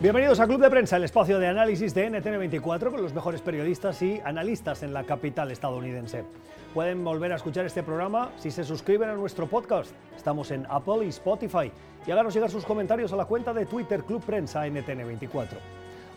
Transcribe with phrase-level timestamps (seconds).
[0.00, 4.00] Bienvenidos a Club de Prensa, el espacio de análisis de NTN24 con los mejores periodistas
[4.00, 6.22] y analistas en la capital estadounidense.
[6.72, 9.90] Pueden volver a escuchar este programa si se suscriben a nuestro podcast.
[10.16, 11.72] Estamos en Apple y Spotify.
[12.06, 15.56] Y háganos llegar sus comentarios a la cuenta de Twitter Club Prensa NTN24.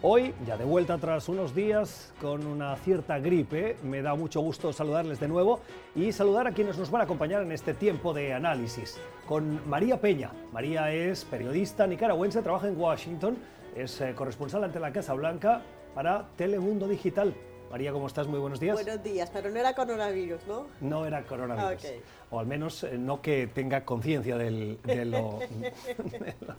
[0.04, 4.72] Hoy, ya de vuelta tras unos días con una cierta gripe, me da mucho gusto
[4.74, 5.60] saludarles de nuevo
[5.96, 9.00] y saludar a quienes nos van a acompañar en este tiempo de análisis.
[9.28, 10.30] Con María Peña.
[10.52, 13.38] María es periodista nicaragüense, trabaja en Washington,
[13.76, 15.62] es eh, corresponsal ante la Casa Blanca
[15.94, 17.34] para Telemundo Digital.
[17.72, 18.28] María, ¿cómo estás?
[18.28, 18.74] Muy buenos días.
[18.74, 20.66] Buenos días, pero no era coronavirus, ¿no?
[20.82, 21.86] No era coronavirus.
[22.30, 25.40] O al menos eh, no que tenga conciencia de, lo,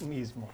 [0.08, 0.48] mismo.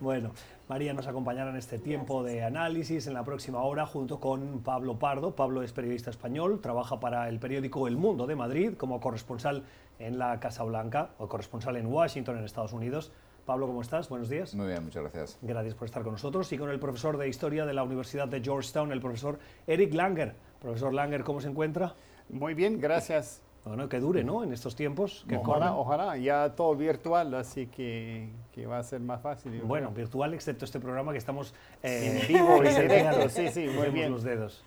[0.00, 0.32] Bueno,
[0.68, 4.98] María nos acompañará en este tiempo de análisis en la próxima hora junto con Pablo
[4.98, 5.34] Pardo.
[5.34, 9.64] Pablo es periodista español, trabaja para el periódico El Mundo de Madrid como corresponsal
[9.98, 13.12] en la Casa Blanca o corresponsal en Washington, en Estados Unidos.
[13.44, 14.08] Pablo, ¿cómo estás?
[14.08, 14.54] Buenos días.
[14.54, 15.38] Muy bien, muchas gracias.
[15.42, 18.40] Gracias por estar con nosotros y con el profesor de Historia de la Universidad de
[18.40, 20.34] Georgetown, el profesor Eric Langer.
[20.60, 21.94] Profesor Langer, ¿cómo se encuentra?
[22.28, 23.42] Muy bien, gracias.
[23.64, 24.42] Bueno, que dure, ¿no?
[24.42, 25.24] En estos tiempos.
[25.28, 26.16] Que ojalá, ojalá.
[26.16, 29.60] Ya todo virtual, así que, que, va a ser más fácil.
[29.62, 33.28] Bueno, virtual, excepto este programa que estamos eh, en vivo y directo.
[33.28, 34.10] Sí, sí, muy bien.
[34.10, 34.64] los dedos.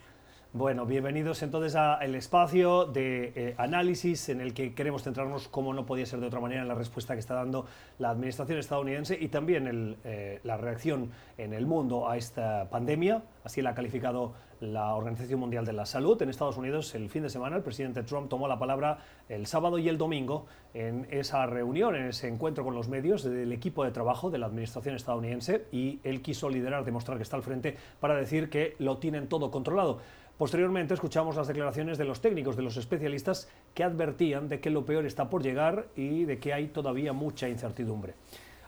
[0.58, 5.86] Bueno, bienvenidos entonces al espacio de eh, análisis en el que queremos centrarnos, como no
[5.86, 7.66] podía ser de otra manera, en la respuesta que está dando
[8.00, 13.22] la administración estadounidense y también eh, la reacción en el mundo a esta pandemia.
[13.44, 14.32] Así la ha calificado
[14.62, 16.22] la Organización Mundial de la Salud.
[16.22, 19.78] En Estados Unidos, el fin de semana, el presidente Trump tomó la palabra el sábado
[19.78, 23.92] y el domingo en esa reunión, en ese encuentro con los medios del equipo de
[23.92, 28.16] trabajo de la administración estadounidense y él quiso liderar, demostrar que está al frente para
[28.16, 30.00] decir que lo tienen todo controlado.
[30.38, 34.86] Posteriormente escuchamos las declaraciones de los técnicos, de los especialistas, que advertían de que lo
[34.86, 38.16] peor está por llegar y de que hay todavía mucha incertidumbre.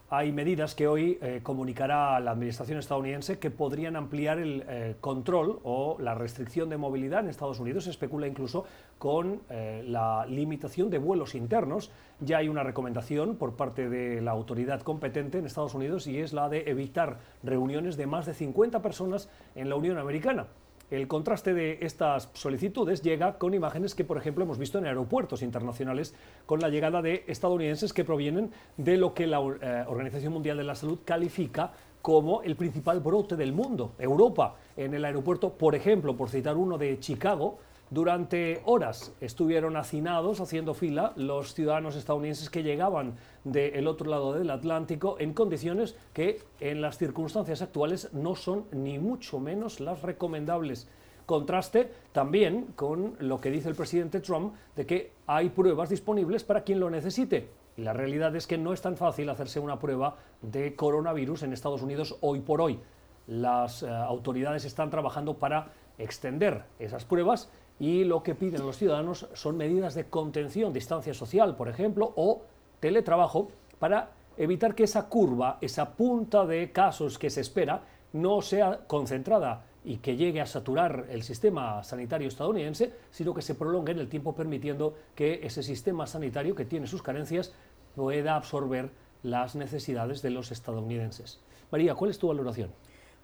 [0.09, 5.59] Hay medidas que hoy eh, comunicará la Administración estadounidense que podrían ampliar el eh, control
[5.63, 7.83] o la restricción de movilidad en Estados Unidos.
[7.83, 8.63] Se especula incluso
[8.97, 11.91] con eh, la limitación de vuelos internos.
[12.21, 16.31] Ya hay una recomendación por parte de la autoridad competente en Estados Unidos y es
[16.31, 20.47] la de evitar reuniones de más de 50 personas en la Unión Americana.
[20.89, 25.41] El contraste de estas solicitudes llega con imágenes que, por ejemplo, hemos visto en aeropuertos
[25.41, 26.15] internacionales
[26.45, 30.63] con la llegada de estadounidenses que provienen de lo que la eh, Organización Mundial de
[30.63, 34.55] la Salud califica como el principal brote del mundo, Europa.
[34.77, 37.59] En el aeropuerto, por ejemplo, por citar uno de Chicago,
[37.89, 43.15] durante horas estuvieron hacinados, haciendo fila, los ciudadanos estadounidenses que llegaban
[43.45, 48.99] del otro lado del Atlántico en condiciones que en las circunstancias actuales no son ni
[48.99, 50.89] mucho menos las recomendables.
[51.25, 56.63] Contraste también con lo que dice el presidente Trump de que hay pruebas disponibles para
[56.63, 57.49] quien lo necesite.
[57.77, 61.53] Y la realidad es que no es tan fácil hacerse una prueba de coronavirus en
[61.53, 62.79] Estados Unidos hoy por hoy.
[63.27, 67.49] Las eh, autoridades están trabajando para extender esas pruebas
[67.79, 72.41] y lo que piden los ciudadanos son medidas de contención, distancia social, por ejemplo, o
[72.79, 73.49] teletrabajo
[73.79, 77.81] para evitar que esa curva, esa punta de casos que se espera,
[78.13, 83.55] no sea concentrada y que llegue a saturar el sistema sanitario estadounidense, sino que se
[83.55, 87.53] prolongue en el tiempo permitiendo que ese sistema sanitario que tiene sus carencias
[87.95, 88.89] pueda absorber
[89.23, 91.39] las necesidades de los estadounidenses.
[91.71, 92.71] María, ¿cuál es tu valoración?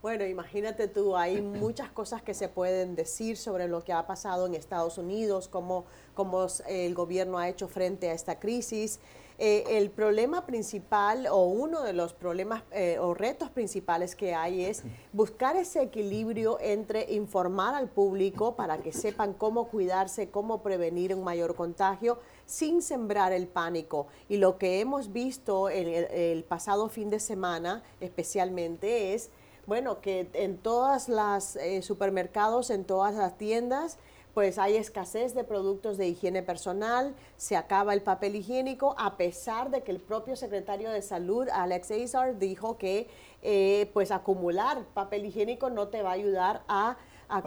[0.03, 4.45] Bueno, imagínate tú, hay muchas cosas que se pueden decir sobre lo que ha pasado
[4.47, 8.99] en Estados Unidos, cómo, cómo el gobierno ha hecho frente a esta crisis.
[9.37, 14.65] Eh, el problema principal o uno de los problemas eh, o retos principales que hay
[14.65, 21.15] es buscar ese equilibrio entre informar al público para que sepan cómo cuidarse, cómo prevenir
[21.15, 24.07] un mayor contagio sin sembrar el pánico.
[24.27, 29.29] Y lo que hemos visto el pasado fin de semana especialmente es
[29.65, 33.97] bueno, que en todas las eh, supermercados, en todas las tiendas,
[34.33, 39.69] pues hay escasez de productos de higiene personal, se acaba el papel higiénico, a pesar
[39.69, 43.07] de que el propio secretario de salud, Alex Azar, dijo que
[43.43, 46.97] eh, pues acumular papel higiénico no te va a ayudar a,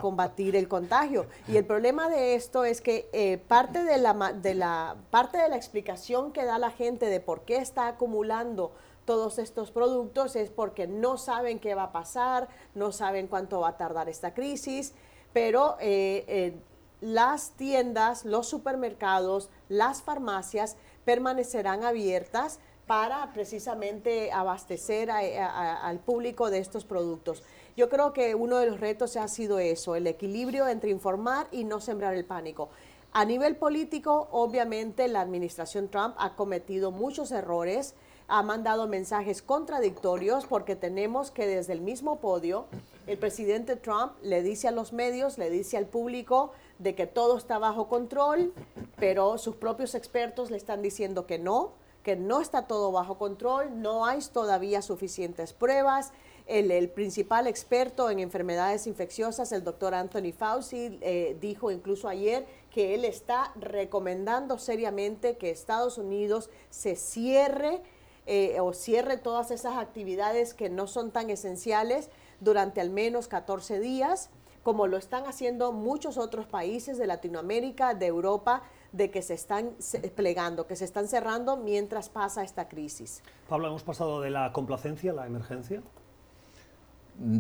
[0.01, 1.27] combatir el contagio.
[1.47, 5.49] Y el problema de esto es que eh, parte, de la, de la, parte de
[5.49, 8.73] la explicación que da la gente de por qué está acumulando
[9.07, 13.69] todos estos productos es porque no saben qué va a pasar, no saben cuánto va
[13.69, 14.93] a tardar esta crisis,
[15.33, 16.57] pero eh, eh,
[17.01, 26.85] las tiendas, los supermercados, las farmacias permanecerán abiertas para precisamente abastecer al público de estos
[26.85, 27.43] productos.
[27.77, 31.65] Yo creo que uno de los retos ha sido eso, el equilibrio entre informar y
[31.65, 32.69] no sembrar el pánico.
[33.13, 37.95] A nivel político, obviamente la administración Trump ha cometido muchos errores
[38.29, 42.67] ha mandado mensajes contradictorios porque tenemos que desde el mismo podio
[43.07, 47.39] el presidente Trump le dice a los medios, le dice al público de que todo
[47.39, 48.53] está bajo control,
[48.97, 53.81] pero sus propios expertos le están diciendo que no, que no está todo bajo control,
[53.81, 56.13] no hay todavía suficientes pruebas.
[56.47, 62.95] El, principal experto en enfermedades infecciosas, el doctor Anthony Fauci, eh, dijo incluso ayer que
[62.95, 67.83] él está recomendando seriamente que Estados Unidos se cierre
[68.27, 73.79] eh, o cierre todas esas actividades que no son tan esenciales durante al menos 14
[73.81, 74.31] días,
[74.63, 79.77] como lo están haciendo muchos otros países de Latinoamérica, de Europa, de que se están
[80.17, 83.23] plegando, que se están cerrando mientras pasa esta crisis.
[83.49, 85.83] Pablo, ¿hemos pasado de la complacencia a la emergencia?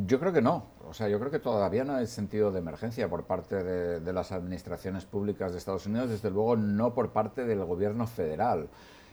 [0.07, 0.67] Yo creo que no.
[0.89, 4.13] O sea, yo creo que todavía no hay sentido de emergencia por parte de, de,
[4.13, 8.69] las administraciones públicas de Estados Unidos, desde luego no por parte del gobierno federal.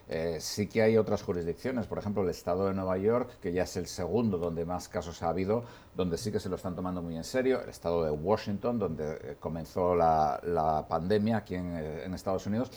[0.10, 3.64] Eh, sí que hay otras jurisdicciones, por ejemplo el estado de Nueva York, que ya
[3.64, 5.64] es el segundo donde más casos ha habido,
[5.96, 9.14] donde sí que se lo están tomando muy en serio, el estado de Washington, donde
[9.14, 12.70] eh, comenzó la, pandemia aquí eh, en, Estados Unidos.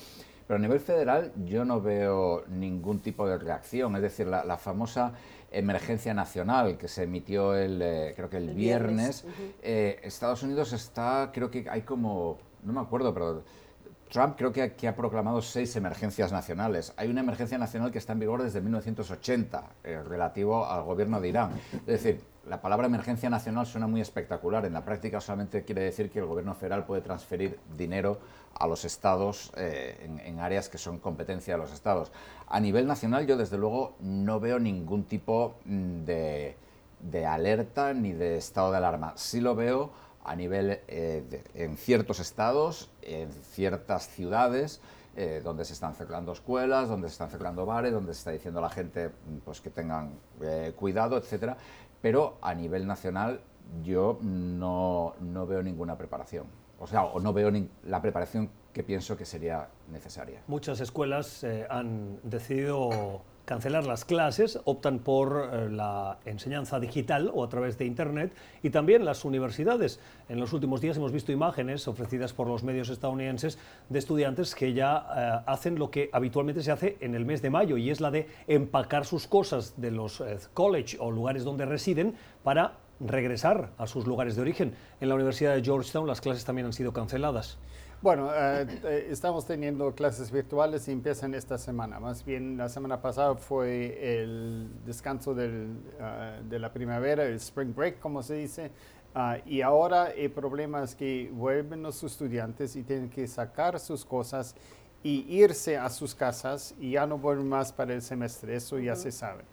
[0.47, 5.13] Pero a nivel federal yo no veo ningún tipo de reacción, es decir, la, famosa
[5.51, 7.79] emergencia nacional que se emitió el,
[8.15, 9.25] creo que el, viernes,
[9.61, 13.43] Estados Unidos está, creo que hay como, no me acuerdo, pero
[14.11, 16.93] Trump creo que, ha proclamado seis emergencias nacionales.
[16.97, 21.29] Hay una emergencia nacional que está en vigor desde 1980, eh, relativo al gobierno de
[21.29, 21.51] Irán.
[21.73, 24.65] Es decir, la palabra emergencia nacional suena muy espectacular.
[24.65, 28.21] En la práctica solamente quiere decir que el gobierno federal puede transferir dinero
[28.55, 32.13] a los estados eh, en, áreas que son competencia de los estados.
[32.47, 36.57] A nivel nacional yo desde luego no veo ningún tipo mm, de,
[37.01, 39.15] de alerta ni de estado de alarma.
[39.17, 39.91] Sí lo veo
[40.27, 44.81] a nivel eh, en ciertos estados, en ciertas ciudades,
[45.15, 48.59] eh, donde se están cerrando escuelas, donde se están cerrando bares, donde se está diciendo
[48.59, 49.11] a la gente
[49.45, 51.57] pues, que tengan eh, cuidado, etcétera.
[52.03, 53.41] Pero a nivel nacional
[53.83, 56.47] yo no, no veo ninguna preparación.
[56.81, 57.51] O sea, o no veo
[57.85, 60.43] la preparación que pienso que sería necesaria.
[60.49, 67.49] Muchas escuelas han decidido cancelar las clases, optan por eh, la enseñanza digital o a
[67.49, 70.01] través de Internet y también las universidades.
[70.29, 73.59] En los últimos días hemos visto imágenes ofrecidas por los medios estadounidenses
[73.89, 77.51] de estudiantes que ya eh, hacen lo que habitualmente se hace en el mes de
[77.51, 81.65] mayo y es la de empacar sus cosas de los eh, college o lugares donde
[81.67, 84.75] residen para regresar a sus lugares de origen.
[85.01, 87.59] En la Universidad de Georgetown las clases también han sido canceladas.
[88.03, 91.99] Bueno, eh, eh, estamos teniendo clases virtuales y empiezan esta semana.
[91.99, 97.75] Más bien, la semana pasada fue el descanso del, ah, de la primavera, el spring
[97.75, 98.71] break, como se dice.
[99.15, 104.05] Ah, y ahora el problema es que vuelven los estudiantes y tienen que sacar sus
[104.05, 104.55] cosas
[105.03, 108.57] y irse a sus casas y ya no vuelven más para el semestre.
[108.57, 109.45] Eso ya se sabe.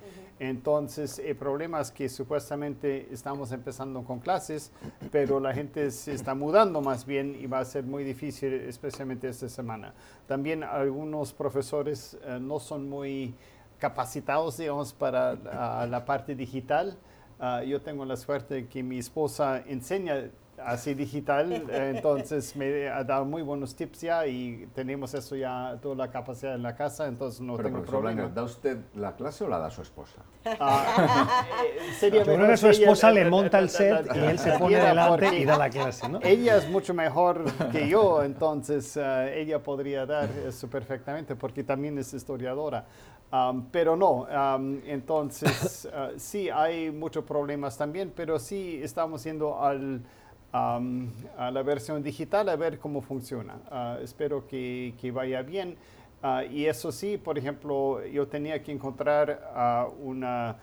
[0.49, 4.73] Entonces, el problema es que supuestamente estamos empezando con clases,
[5.09, 9.29] pero la gente se está mudando más bien y va a ser muy difícil, especialmente
[9.29, 9.93] esta semana.
[10.27, 13.33] También algunos profesores eh, no son muy
[13.79, 16.97] capacitados, digamos, para la parte digital.
[17.39, 23.03] Ah, yo tengo la suerte de que mi esposa enseña así digital, entonces me ha
[23.03, 27.07] dado muy buenos tips ya y tenemos eso ya, toda la capacidad en la casa,
[27.07, 28.27] entonces no tengo problema.
[28.27, 30.21] ¿Da usted la clase o la da su esposa?
[30.59, 34.51] Ah, eh, sería Yo creo que su esposa le monta el set y él se
[34.57, 36.19] pone delante y da la clase, ¿no?
[36.21, 41.97] Ella es mucho mejor que yo, entonces eh, ella podría dar eso perfectamente porque también
[41.97, 42.85] es historiadora.
[43.71, 44.27] pero no,
[44.85, 50.01] entonces uh, sí hay muchos problemas también, pero sí estamos yendo al
[50.53, 53.55] a la versión digital a ver cómo funciona.
[53.71, 55.75] Ah, espero que, que, vaya bien.
[56.21, 60.57] Ah, y eso sí, por ejemplo, yo tenía que encontrar a una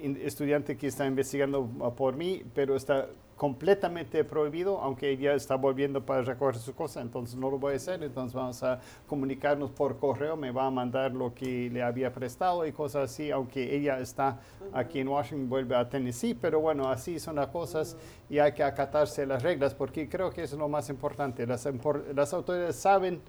[0.00, 1.66] estudiante que está investigando
[1.96, 7.36] por mí, pero está completamente prohibido, aunque ella está volviendo para recoger su cosa, entonces
[7.36, 11.12] no lo voy a hacer, entonces vamos a comunicarnos por correo, me va a mandar
[11.12, 14.38] lo que le había prestado y cosas así, aunque ella está
[14.72, 17.96] aquí en Washington, vuelve a Tennessee, pero bueno, así son las cosas
[18.30, 21.68] y hay que acatarse las reglas, porque creo que es lo más importante, las,
[22.14, 23.20] las autoridades saben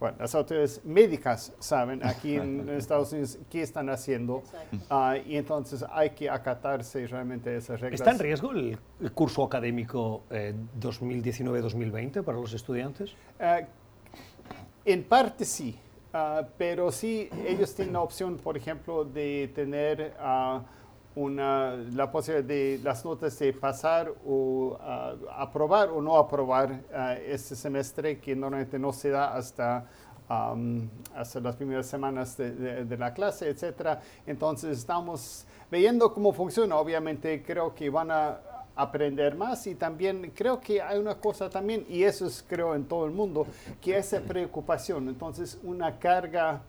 [0.00, 4.42] bueno, las autoridades médicas saben aquí en Estados Unidos qué están haciendo
[4.90, 8.00] uh, y entonces hay que acatarse realmente esas reglas.
[8.00, 8.78] ¿Está en riesgo el,
[9.12, 13.12] curso académico eh, 2019-2020 para los estudiantes?
[13.38, 13.66] Uh,
[14.86, 15.78] en parte sí,
[16.14, 20.14] uh, pero sí ellos tienen la opción, por ejemplo, de tener
[21.16, 24.78] una, la posibilidad de las notas de pasar o
[25.36, 26.80] aprobar o no aprobar
[27.26, 29.86] este semestre, que normalmente no se da hasta
[31.16, 34.00] hasta las primeras semanas de, la clase, etcétera.
[34.26, 36.76] Entonces estamos viendo cómo funciona.
[36.76, 38.38] Obviamente creo que van a
[38.76, 42.84] aprender más y también creo que hay una cosa también, y eso es creo en
[42.84, 43.46] todo el mundo,
[43.80, 45.08] que es esa preocupación.
[45.08, 46.62] Entonces una carga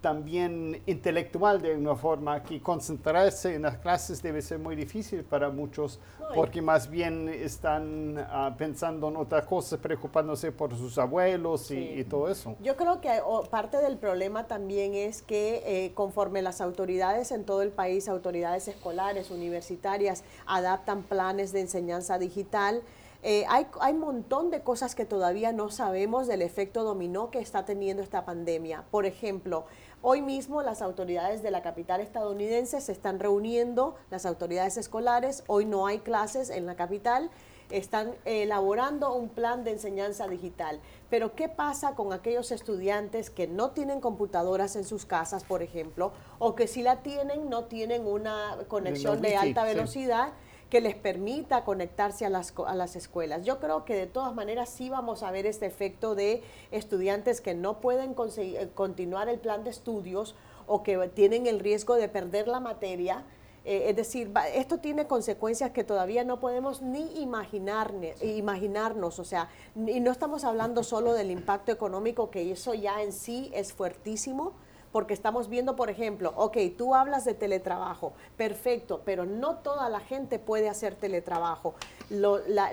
[0.00, 5.50] también intelectual de una forma que concentrarse en las clases debe ser muy difícil para
[5.50, 6.00] muchos
[6.34, 12.28] porque más bien están ah, pensando en otra cosa, preocupándose por sus abuelos y, todo
[12.28, 12.56] eso.
[12.60, 17.62] Yo creo que parte del problema también es que eh, conforme las autoridades en todo
[17.62, 22.82] el país, autoridades escolares, universitarias, adaptan planes de enseñanza digital,
[23.22, 27.38] eh, hay, hay un montón de cosas que todavía no sabemos del efecto dominó que
[27.38, 28.84] está teniendo esta pandemia.
[28.90, 29.66] Por ejemplo,
[30.02, 35.66] Hoy mismo las autoridades de la capital estadounidense se están reuniendo, las autoridades escolares, hoy
[35.66, 37.30] no hay clases en la capital,
[37.68, 40.80] están elaborando un plan de enseñanza digital.
[41.10, 46.12] Pero ¿qué pasa con aquellos estudiantes que no tienen computadoras en sus casas, por ejemplo,
[46.38, 50.32] o que si la tienen, no tienen una conexión de alta velocidad?
[50.70, 53.44] Que les permita conectarse a las, a las escuelas.
[53.44, 57.54] Yo creo que de todas maneras sí vamos a ver este efecto de estudiantes que
[57.54, 60.36] no pueden eh, continuar el plan de estudios
[60.68, 63.24] o que tienen el riesgo de perder la materia.
[63.64, 69.50] Eh, es decir, esto tiene consecuencias que todavía no podemos ni imaginar, imaginarnos, o sea,
[69.74, 74.52] y no estamos hablando solo del impacto económico, que eso ya en sí es fuertísimo,
[74.92, 80.00] porque estamos viendo, por ejemplo, ok, tú hablas de teletrabajo, perfecto, pero no toda la
[80.00, 81.74] gente puede hacer teletrabajo.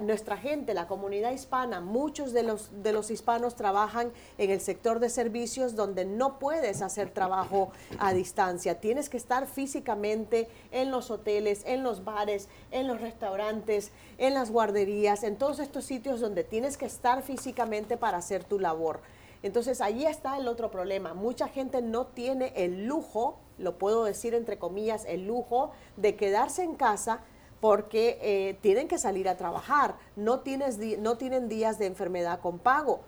[0.01, 4.99] nuestra gente, la comunidad hispana, muchos de los, de los hispanos trabajan en el sector
[4.99, 8.79] de servicios donde no puedes hacer trabajo a distancia.
[8.79, 14.49] Tienes que estar físicamente en los hoteles, en los bares, en los restaurantes, en las
[14.49, 18.99] guarderías, en todos estos sitios donde tienes que estar físicamente para hacer tu labor.
[19.43, 21.13] Entonces ahí está el otro problema.
[21.13, 26.63] Mucha gente no tiene el lujo, lo puedo decir entre comillas, el lujo de quedarse
[26.63, 27.21] en casa
[27.59, 33.01] porque eh, tienen que salir a trabajar, no tienen días de enfermedad con pago.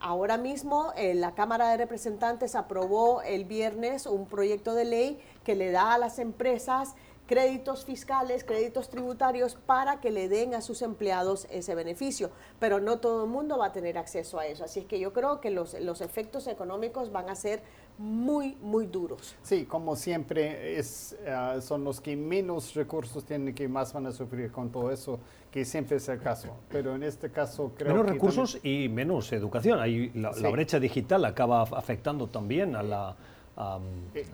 [0.00, 5.54] Ahora mismo eh, la Cámara de Representantes aprobó el viernes un proyecto de ley que
[5.54, 6.94] le da a las empresas
[7.26, 12.30] créditos fiscales, créditos tributarios para que le den a sus empleados ese beneficio.
[12.58, 14.64] Pero no todo el mundo va a tener acceso a eso.
[14.64, 17.62] Así es que yo creo que los, los efectos económicos van a ser
[17.96, 19.36] muy, muy duros.
[19.42, 24.12] Sí, como siempre, es, ah, son los que menos recursos tienen que más van a
[24.12, 26.56] sufrir con todo eso, que siempre es el caso.
[26.68, 29.78] Pero en este caso creo menos recursos y menos educación.
[29.78, 33.16] Ahí la, la brecha digital acaba afectando también a la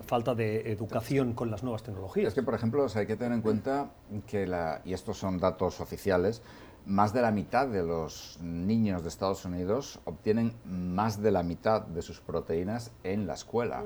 [0.06, 2.28] falta de educación con las nuevas tecnologías.
[2.28, 3.90] Es que, por ejemplo, hay que tener en cuenta
[4.26, 6.42] que, la, y estos son datos oficiales,
[6.86, 11.82] más de la mitad de los niños de Estados Unidos obtienen más de la mitad
[11.82, 13.84] de sus proteínas en la escuela.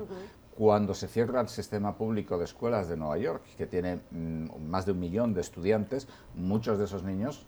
[0.57, 4.85] Cuando se cierra el sistema público de escuelas de Nueva York, que tiene mm, más
[4.85, 7.45] de un millón de estudiantes, muchos de esos niños,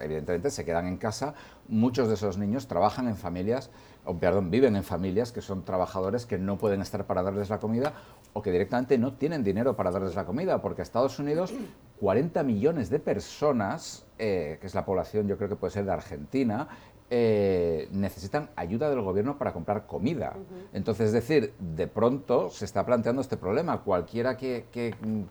[0.00, 1.34] evidentemente, se quedan en casa,
[1.68, 3.70] muchos de esos niños trabajan en familias
[4.04, 7.58] o perdón, viven en familias que son trabajadores que no pueden estar para darles la
[7.58, 7.92] comida
[8.32, 11.52] o que directamente no tienen dinero para darles la comida, porque Estados Unidos
[12.00, 15.92] 40 millones de personas, eh, que es la población yo creo que puede ser de
[15.92, 16.68] Argentina,
[17.12, 20.34] eh, necesitan ayuda del gobierno para comprar comida.
[20.72, 23.82] Entonces, es decir, de pronto se está planteando este problema.
[23.82, 25.22] Cualquiera que, mm,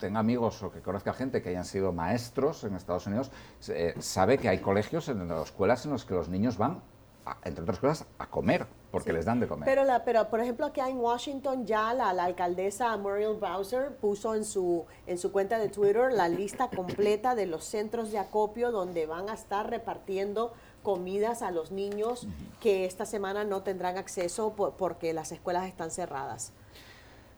[0.00, 3.30] tenga amigos o que conozca gente que hayan sido maestros en Estados Unidos,
[3.68, 6.80] eh, sabe que hay colegios en las escuelas en los que los niños van
[7.44, 9.66] entre otras cosas, a comer, porque les dan de comer.
[9.66, 14.44] Pero, la, pero por ejemplo, aquí en Washington ya la, alcaldesa Muriel Bowser puso en
[14.44, 19.06] su, en su cuenta de Twitter la lista completa de los centros de acopio donde
[19.06, 22.26] van a estar repartiendo comidas a los niños
[22.60, 26.52] que esta semana no tendrán acceso porque las escuelas están cerradas.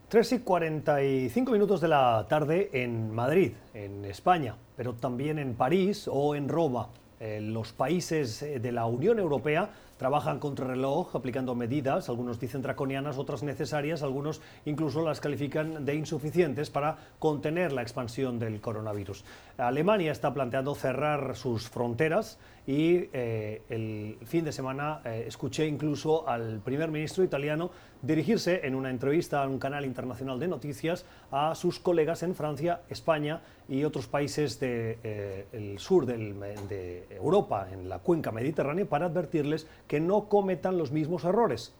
[0.08, 6.06] 3 y 45 minutos de la tarde en Madrid, en España, pero también en París
[6.06, 6.90] o en Roma.
[7.24, 12.62] Eh, los países eh, de la Unión Europea trabajan contra reloj aplicando medidas, algunos dicen
[12.62, 19.24] draconianas, otras necesarias, algunos incluso las califican de insuficientes para contener la expansión del coronavirus.
[19.56, 26.60] Alemania está planteando cerrar sus fronteras y eh, el fin de semana escuché incluso al
[26.60, 27.70] primer ministro italiano
[28.02, 32.82] dirigirse en una entrevista a un canal internacional de noticias a sus colegas en Francia,
[32.88, 39.66] España y otros países del de, sur de Europa, en la cuenca mediterránea, para advertirles
[39.88, 41.74] que no cometan los mismos errores.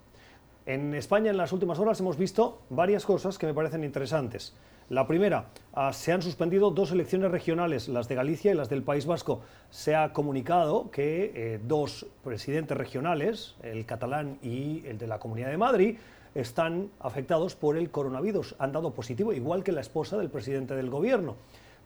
[0.65, 4.55] En España en las últimas horas hemos visto varias cosas que me parecen interesantes.
[4.89, 8.83] La primera, ah, se han suspendido dos elecciones regionales, las de Galicia y las del
[8.83, 9.41] País Vasco.
[9.71, 15.51] Se ha comunicado que eh, dos presidentes regionales, el catalán y el de la Comunidad
[15.51, 15.97] de Madrid,
[16.35, 18.55] están afectados por el coronavirus.
[18.59, 21.37] Han dado positivo, igual que la esposa del presidente del gobierno.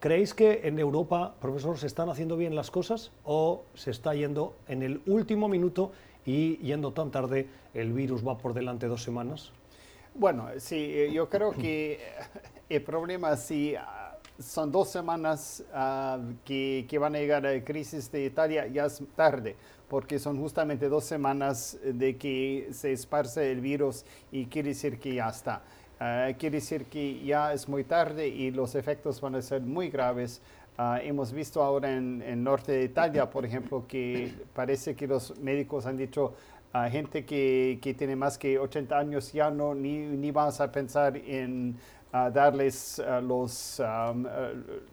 [0.01, 4.55] ¿Creéis que en Europa, profesor, se están haciendo bien las cosas o se está yendo
[4.69, 5.93] en el último minuto
[6.25, 9.53] y yendo tan tarde, el virus va por delante dos semanas?
[10.15, 12.01] Bueno, sí, eh, yo creo que
[12.69, 18.11] el problema si ah, son dos semanas ah, que, que, van a llegar a crisis
[18.11, 19.57] de Italia, ya es tarde,
[19.89, 25.15] porque son justamente dos semanas de que se esparce el virus y quiere decir que
[25.15, 25.63] ya está.
[25.99, 29.89] Uh, quiere decir que ya es muy tarde y los efectos van a ser muy
[29.89, 30.43] graves.
[31.03, 35.87] Hemos visto ahora en el norte de Italia, por ejemplo, que parece que los médicos
[35.87, 36.35] han dicho
[36.75, 40.71] a gente que, que, tiene más que 80 años ya no ni, ni vamos a
[40.71, 41.77] pensar en
[42.13, 44.27] uh, darles los, um,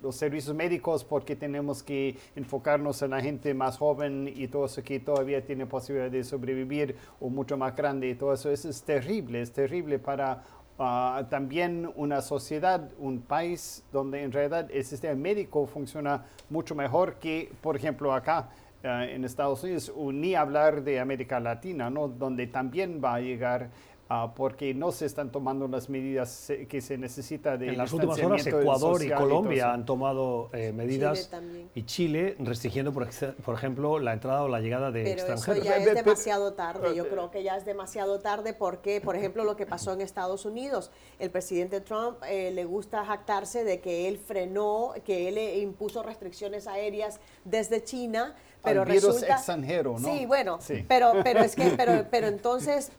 [0.02, 4.84] los servicios médicos porque tenemos que enfocarnos en la gente más joven y todo eso
[4.84, 8.50] que todavía tiene posibilidad de sobrevivir o mucho más grande y todo eso.
[8.50, 10.44] Eso es terrible, es terrible para
[10.80, 17.16] Ah, también una sociedad, un país donde en realidad el sistema médico funciona mucho mejor
[17.16, 18.50] que, por ejemplo, acá
[18.84, 22.08] ah, en Estados Unidos, ni hablar de América Latina, ¿no?
[22.08, 23.70] donde también va a llegar
[24.16, 28.20] Ah, porque no se están tomando las medidas que se necesita de En las últimas
[28.22, 31.32] horas Ecuador y Colombia han tomado eh, medidas
[31.74, 33.08] y Chile restringiendo, por,
[33.44, 35.66] por, ejemplo, la entrada o la llegada de Pero extranjeros.
[35.66, 39.46] Eso ya es demasiado tarde, yo creo que ya es demasiado tarde porque, por ejemplo,
[39.46, 44.08] lo que pasó en Estados Unidos, el presidente Trump eh, le gusta jactarse de que
[44.08, 49.98] él frenó, que él eh, impuso restricciones aéreas desde China, pero Al virus resulta extranjero,
[50.00, 50.08] ¿no?
[50.08, 52.92] Sí, bueno, pero pero es que pero pero entonces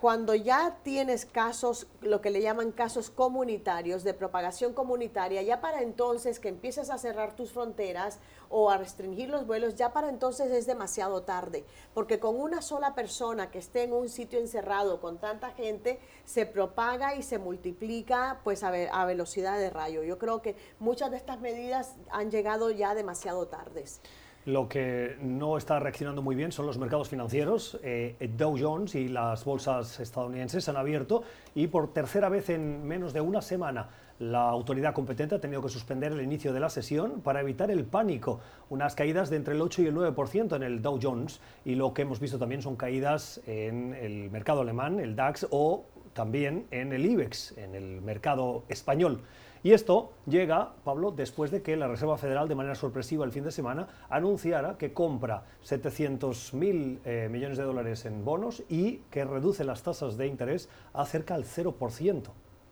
[0.00, 5.82] cuando ya tienes casos, lo que le llaman casos comunitarios, de propagación comunitaria, ya para
[5.82, 10.52] entonces que empieces a cerrar tus fronteras o a restringir los vuelos, ya para entonces
[10.52, 15.18] es demasiado tarde, porque con una sola persona que esté en un sitio encerrado con
[15.18, 20.04] tanta gente, se propaga y se multiplica pues a, a velocidad de rayo.
[20.04, 24.00] Yo creo que muchas de estas medidas han llegado ya demasiado tardes.
[24.48, 27.78] Lo que no está reaccionando muy bien son los mercados financieros.
[27.82, 31.22] Eh, Dow Jones y las bolsas estadounidenses han abierto
[31.54, 35.68] y por tercera vez en menos de una semana la autoridad competente ha tenido que
[35.68, 38.40] suspender el inicio de la sesión para evitar el pánico.
[38.70, 41.92] Unas caídas de entre el 8 y el 9% en el Dow Jones y lo
[41.92, 45.84] que hemos visto también son caídas en el mercado alemán, el DAX o
[46.14, 49.20] también en el IBEX, en el mercado español.
[49.62, 53.44] Y esto llega, Pablo, después de que la Reserva Federal, de manera sorpresiva el fin
[53.44, 59.64] de semana, anunciara que compra 700.000 eh, millones de dólares en bonos y que reduce
[59.64, 62.22] las tasas de interés a cerca del 0%.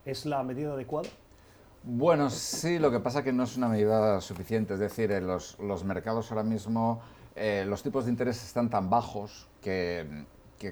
[0.05, 1.09] ¿Es la medida adecuada?
[1.83, 4.73] Bueno, sí, lo que pasa es que no es una medida suficiente.
[4.73, 7.01] Es decir, en los, mercados ahora mismo
[7.35, 10.25] eh, los tipos de interés están tan bajos que,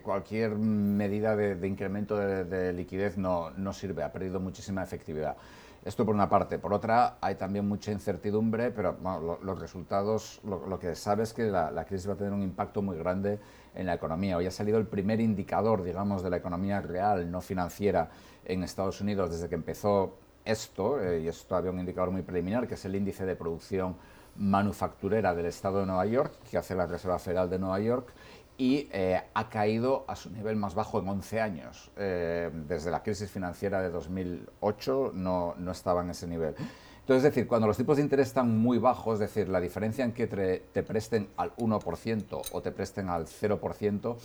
[0.04, 5.38] cualquier medida de, incremento de, liquidez no, no, sirve, ha perdido muchísima efectividad.
[5.86, 6.58] Esto por una parte.
[6.58, 8.98] Por otra, hay también mucha incertidumbre, pero
[9.43, 12.98] los resultados, lo, que sabe es que la, crisis va a tener un impacto muy
[12.98, 13.39] grande
[13.76, 14.36] en la economía.
[14.36, 18.10] Hoy ha salido el primer indicador, digamos, de la economía real, no financiera,
[18.45, 22.67] en Estados Unidos desde que empezó esto, eh, y es todavía un indicador muy preliminar,
[22.67, 23.95] que es el índice de producción
[24.38, 28.12] manufacturera del Estado de Nueva York, que hace la Reserva Federal de Nueva York,
[28.58, 31.91] y eh, ha caído a su nivel más bajo en 11 años.
[31.98, 36.56] Eh, desde la crisis financiera de 2008 no, no, estaba en ese nivel.
[37.02, 40.04] Entonces, es decir, cuando los tipos de interés están muy bajos, es decir, la diferencia
[40.04, 44.15] en que te, presten al 1% o te presten al 0%,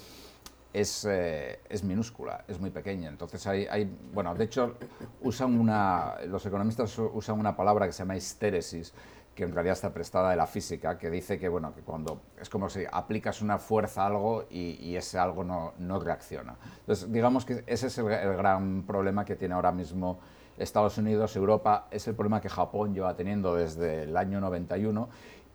[0.73, 3.09] es, eh, es, minúscula, es muy pequeña.
[3.09, 4.77] Entonces hay, hay, bueno, de hecho
[5.21, 8.95] usan una, los economistas usan una palabra que se llama histéresis,
[9.40, 12.50] que en realidad está prestada de la física, que dice que, bueno, que cuando es
[12.50, 16.57] como si aplicas una fuerza a algo y, ese algo no, no, reacciona.
[16.81, 20.18] Entonces, digamos que ese es el, gran problema que tiene ahora mismo
[20.59, 25.09] Estados Unidos, Europa, es el problema que Japón lleva teniendo desde el año 91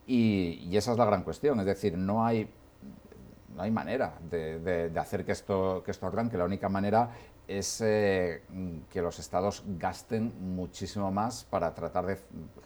[0.08, 2.50] y, y esa es la gran cuestión, es decir, no hay
[3.56, 6.38] no hay manera de, hacer que esto, que esto arranque.
[6.38, 7.10] La única manera
[7.48, 8.41] es eh,
[8.89, 12.18] que los estados gasten muchísimo más para tratar de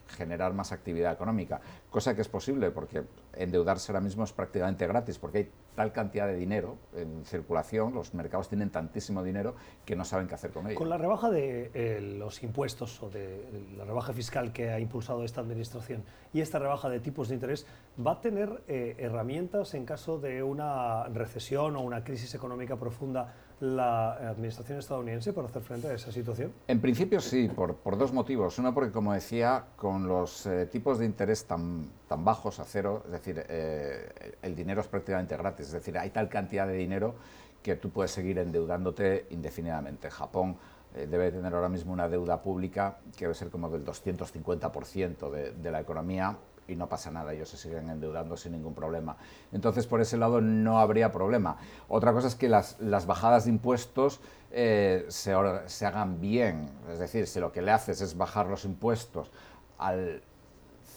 [0.07, 5.19] generar más actividad económica, cosa que es posible porque endeudarse ahora mismo es prácticamente gratis,
[5.19, 10.03] porque hay tal cantidad de dinero en circulación, los mercados tienen tantísimo dinero que no
[10.03, 10.77] saben qué hacer con ello.
[10.77, 15.23] Con la rebaja de eh, los impuestos o de la rebaja fiscal que ha impulsado
[15.23, 17.65] esta administración y esta rebaja de tipos de interés,
[18.05, 23.33] ¿va a tener eh, herramientas en caso de una recesión o una crisis económica profunda
[23.59, 26.53] la administración estadounidense para hacer frente a esa situación?
[26.67, 28.57] En principio sí, por, dos motivos.
[28.59, 33.03] Uno porque, como decía, con los eh, tipos de interés tan, tan bajos a cero,
[33.05, 37.15] es decir, eh, el dinero es prácticamente gratis, es decir, hay tal cantidad de dinero
[37.61, 40.09] que tú puedes seguir endeudándote indefinidamente.
[40.09, 40.57] Japón
[40.95, 45.51] eh, debe tener ahora mismo una deuda pública que debe ser como del 250% de,
[45.51, 46.37] de la economía
[46.69, 49.17] y no pasa nada, ellos se siguen endeudando sin ningún problema.
[49.51, 51.57] Entonces, por ese lado no habría problema.
[51.87, 55.33] Otra cosa es que las, las bajadas de impuestos eh, se,
[55.65, 59.31] se hagan bien, es decir, si lo que le haces es bajar los impuestos
[59.77, 60.21] al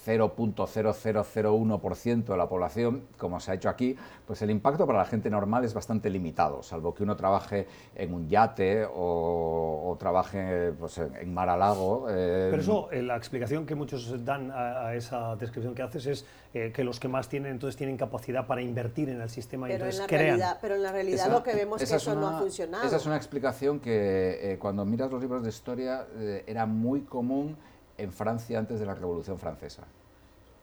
[0.04, 5.30] 0.0001% de la población, como se ha hecho aquí, pues el impacto para la gente
[5.30, 11.32] normal es bastante limitado, salvo que uno trabaje en un yate o, trabaje pues, en,
[11.32, 12.06] mar a lago.
[12.10, 16.26] Eh, Pero eso, eh, la explicación que muchos dan a, esa descripción que haces es
[16.54, 19.84] eh, que los que más tienen, entonces tienen capacidad para invertir en el sistema pero
[19.84, 20.38] y entonces en la crean.
[20.38, 22.84] Realidad, pero en la realidad lo que vemos es que eso no ha funcionado.
[22.84, 26.06] Esa es una explicación que cuando miras los libros de historia
[26.46, 27.56] era muy común
[28.02, 29.82] en Francia antes de la Revolución Francesa.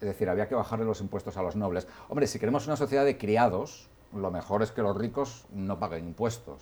[0.02, 1.88] Es decir, había que bajarle los impuestos a los nobles.
[2.08, 6.08] Hombre, si queremos una sociedad de criados, lo mejor es que los ricos no paguen
[6.08, 6.62] impuestos.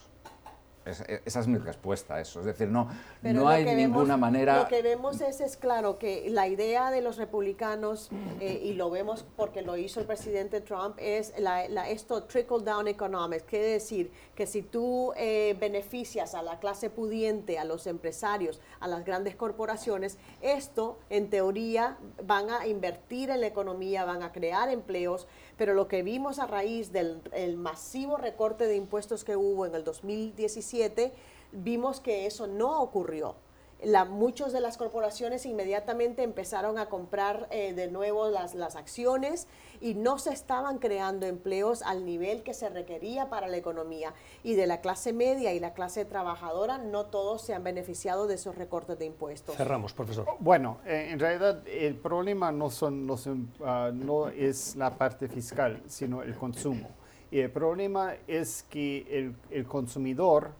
[0.87, 2.39] E, esa es mi respuesta a eso.
[2.39, 2.89] Es decir, no,
[3.21, 4.57] no hay ninguna manera.
[4.57, 8.89] Lo que vemos es, es claro que la idea de los republicanos, eh, y lo
[8.89, 13.43] vemos porque lo hizo el presidente Trump, es la, esto trickle down economics.
[13.43, 18.87] Quiere decir que si tú eh, beneficias a la clase pudiente, a los empresarios, a
[18.87, 24.69] las grandes corporaciones, esto en teoría van a invertir en la economía, van a crear
[24.69, 29.75] empleos pero lo que vimos a raíz del masivo recorte de impuestos que hubo en
[29.75, 31.11] el 2017,
[31.51, 33.35] vimos que eso no ocurrió
[33.83, 39.47] la, muchos de las corporaciones inmediatamente empezaron a comprar eh, de nuevo las, las acciones
[39.79, 44.13] y no se estaban creando empleos al nivel que se requería para la economía.
[44.43, 48.35] Y de la clase media y la clase trabajadora, no todos se han beneficiado de
[48.35, 49.55] esos recortes de impuestos.
[49.55, 50.27] Cerramos, profesor.
[50.39, 53.15] Bueno, eh, en realidad el problema no, son, no,
[53.63, 56.89] ah, no es la parte fiscal, sino el consumo.
[57.29, 60.51] Y el problema es que el, el consumidor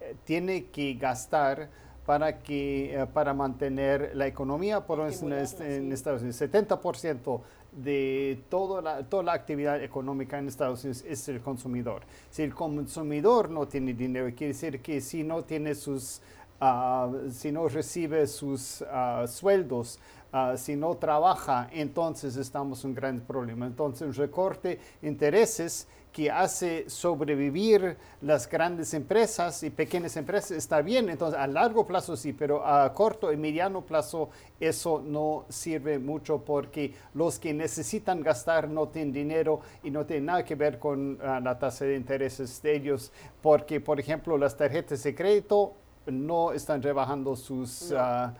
[0.00, 1.70] eh, tiene que gastar
[2.10, 6.40] para, que, eh, para mantener la economía, por en, en, Estados Unidos.
[6.40, 12.02] 70% de toda la, toda la actividad económica en Estados Unidos es el consumidor.
[12.28, 16.20] Si el consumidor no tiene dinero, quiere decir que si no tiene sus,
[16.60, 20.00] uh, si no recibe sus uh, sueldos,
[20.32, 23.66] uh, si no trabaja, entonces estamos en un gran problema.
[23.66, 31.08] Entonces, un recorte intereses que hace sobrevivir las grandes empresas y pequeñas empresas está bien,
[31.08, 36.44] entonces a largo plazo sí, pero a corto y mediano plazo eso no sirve mucho
[36.44, 41.18] porque los que necesitan gastar no tienen dinero y no tienen nada que ver con
[41.22, 45.74] ah, la tasa de intereses de ellos, porque por ejemplo las tarjetas de crédito
[46.06, 47.92] no están rebajando sus...
[47.96, 48.34] Ah,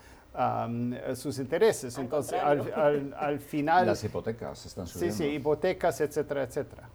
[1.16, 1.98] sus intereses.
[1.98, 3.84] Entonces, al, al, final...
[3.84, 5.16] Las hipotecas están subiendo.
[5.16, 6.88] Sí, sí, hipotecas, etcétera, etcétera.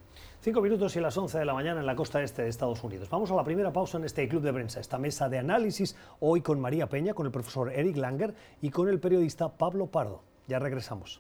[0.46, 3.10] Cinco minutos y las 11 de la mañana en la costa este de Estados Unidos.
[3.10, 6.42] Vamos a la primera pausa en este club de prensa, esta mesa de análisis, hoy
[6.42, 10.22] con María Peña, con el profesor Eric Langer y con el periodista Pablo Pardo.
[10.48, 11.20] Ya regresamos.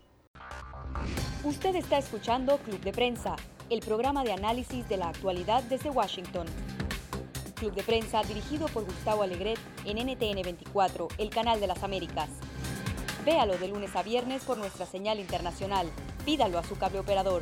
[1.43, 3.35] Usted está escuchando Club de Prensa,
[3.71, 6.45] el programa de análisis de la actualidad desde Washington.
[7.55, 12.29] Club de Prensa dirigido por Gustavo Alegret en NTN 24, el canal de las Américas.
[13.25, 15.87] Véalo de lunes a viernes por nuestra señal internacional.
[16.25, 17.41] Pídalo a su cable operador.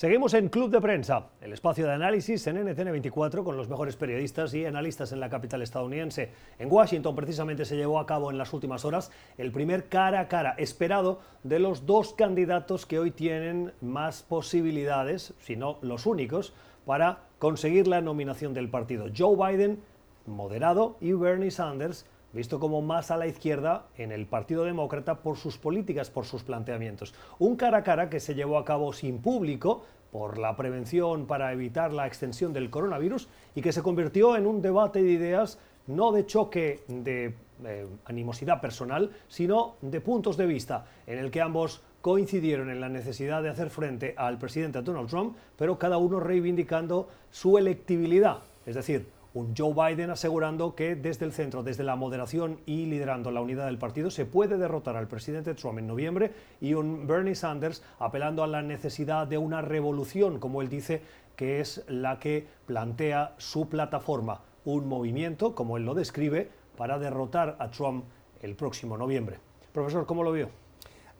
[0.00, 4.54] Seguimos en Club de Prensa, el espacio de análisis en NTN24 con los mejores periodistas
[4.54, 6.30] y analistas en la capital estadounidense.
[6.58, 10.28] En Washington precisamente se llevó a cabo en las últimas horas el primer cara a
[10.28, 16.54] cara esperado de los dos candidatos que hoy tienen más posibilidades, si no los únicos,
[16.86, 19.08] para conseguir la nominación del partido.
[19.14, 19.82] Joe Biden,
[20.24, 25.36] moderado, y Bernie Sanders, visto como más a la izquierda en el Partido Demócrata por
[25.36, 27.14] sus políticas, por sus planteamientos.
[27.38, 31.52] Un cara a cara que se llevó a cabo sin público por la prevención para
[31.52, 36.12] evitar la extensión del coronavirus y que se convirtió en un debate de ideas no
[36.12, 41.82] de choque de eh, animosidad personal, sino de puntos de vista en el que ambos
[42.00, 47.08] coincidieron en la necesidad de hacer frente al presidente Donald Trump, pero cada uno reivindicando
[47.30, 52.60] su electibilidad, es decir, un Joe Biden asegurando que desde el centro, desde la moderación
[52.66, 56.74] y liderando la unidad del partido, se puede derrotar al presidente Trump en noviembre y
[56.74, 61.02] un Bernie Sanders apelando a la necesidad de una revolución, como él dice,
[61.36, 67.56] que es la que plantea su plataforma, un movimiento, como él lo describe, para derrotar
[67.58, 68.04] a Trump
[68.42, 69.38] el próximo noviembre.
[69.72, 70.59] Profesor, ¿cómo lo vio?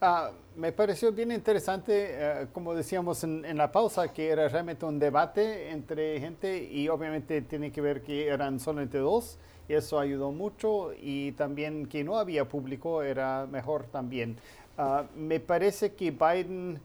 [0.03, 4.97] Ah, me pareció bien interesante, eh, como decíamos en, la pausa, que era realmente un
[4.97, 9.37] debate entre gente y obviamente tiene que ver que eran solamente dos,
[9.69, 14.37] y eso ayudó mucho y también que no había público era mejor también.
[14.75, 16.79] Ah, me parece que Biden,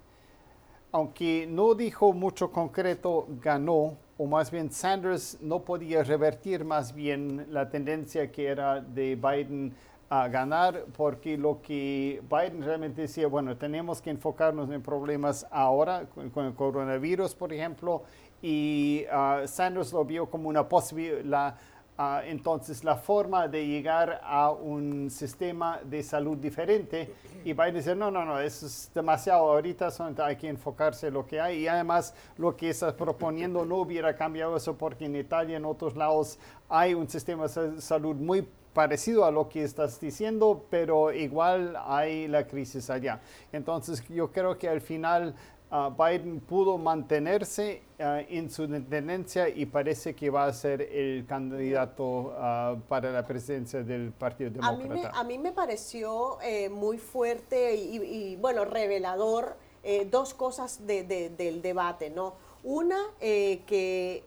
[0.92, 7.46] aunque no dijo mucho concreto, ganó, o más bien Sanders no podía revertir más bien
[7.50, 9.74] la tendencia que era de Biden
[10.08, 16.06] a ganar porque lo que Biden realmente decía, bueno, tenemos que enfocarnos en problemas ahora
[16.06, 18.02] con, el coronavirus, por ejemplo,
[18.40, 21.56] y ah, Sanders lo vio como una posibilidad.
[21.98, 27.96] Ah, entonces, la forma de llegar a un sistema de salud diferente, y Biden dice,
[27.96, 29.88] no, no, no, eso es demasiado ahorita,
[30.18, 34.14] hay que enfocarse en lo que hay, y además lo que estás proponiendo no hubiera
[34.14, 36.38] cambiado eso porque en Italia en otros lados
[36.68, 42.28] hay un sistema de salud muy parecido a lo que estás diciendo, pero igual hay
[42.28, 43.22] la crisis allá.
[43.50, 45.34] Entonces yo creo que al final
[45.70, 51.24] ah, Biden pudo mantenerse ah, en su tendencia y parece que va a ser el
[51.24, 55.18] candidato ah, para la presidencia del Partido Demócrata.
[55.18, 62.10] A mí me, pareció eh, muy fuerte y, bueno, revelador eh, dos cosas del debate,
[62.10, 62.34] ¿no?
[62.62, 64.22] Una, eh, que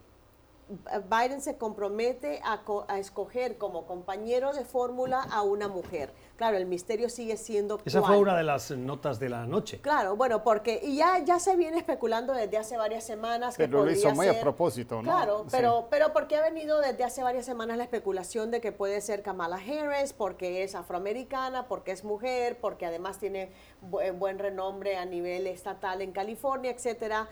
[1.09, 2.61] Biden se compromete a,
[2.97, 6.13] escoger como compañero de fórmula a una mujer.
[6.35, 7.79] Claro, el misterio sigue siendo.
[7.83, 9.81] Esa fue una de las notas de la noche.
[9.81, 13.83] Claro, bueno, porque y ya, ya se viene especulando desde hace varias semanas que pero
[13.83, 15.03] lo hizo muy a propósito, ¿no?
[15.03, 19.01] Claro, pero, pero porque ha venido desde hace varias semanas la especulación de que puede
[19.01, 23.51] ser Kamala Harris, porque es afroamericana, porque es mujer, porque además tiene
[23.81, 27.27] buen renombre a nivel estatal en California, etcétera.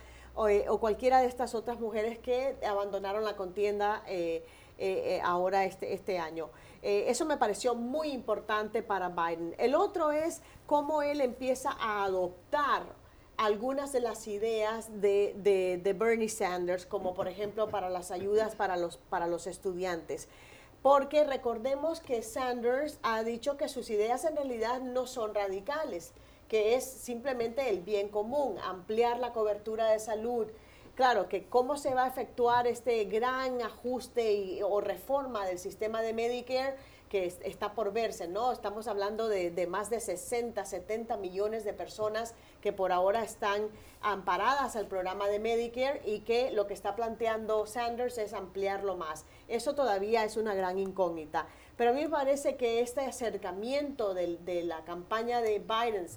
[0.47, 4.45] Eh, o, cualquiera de estas otras mujeres que abandonaron la contienda eh,
[4.77, 6.49] eh, ahora este, este año.
[6.83, 9.55] eso me pareció muy importante para Biden.
[9.57, 12.83] El otro es cómo él empieza a adoptar
[13.37, 15.33] algunas de las ideas de,
[15.83, 20.27] de, Bernie Sanders, como por ejemplo para las ayudas para los, para los estudiantes.
[20.83, 26.13] Porque recordemos que Sanders ha dicho que sus ideas en realidad no son radicales
[26.47, 30.47] que es simplemente el bien común, ampliar la cobertura de salud.
[30.95, 36.13] Claro, que cómo se va a efectuar este gran ajuste o reforma del sistema de
[36.13, 36.75] Medicare
[37.07, 38.51] que está por verse, ¿no?
[38.51, 43.69] Estamos hablando de, más de 60, 70 millones de personas que por ahora están
[44.01, 49.25] amparadas al programa de Medicare y que lo que está planteando Sanders es ampliarlo más.
[49.47, 51.47] Eso todavía es una gran incógnita.
[51.77, 56.07] Pero a mí me parece que este acercamiento de, de la campaña de Biden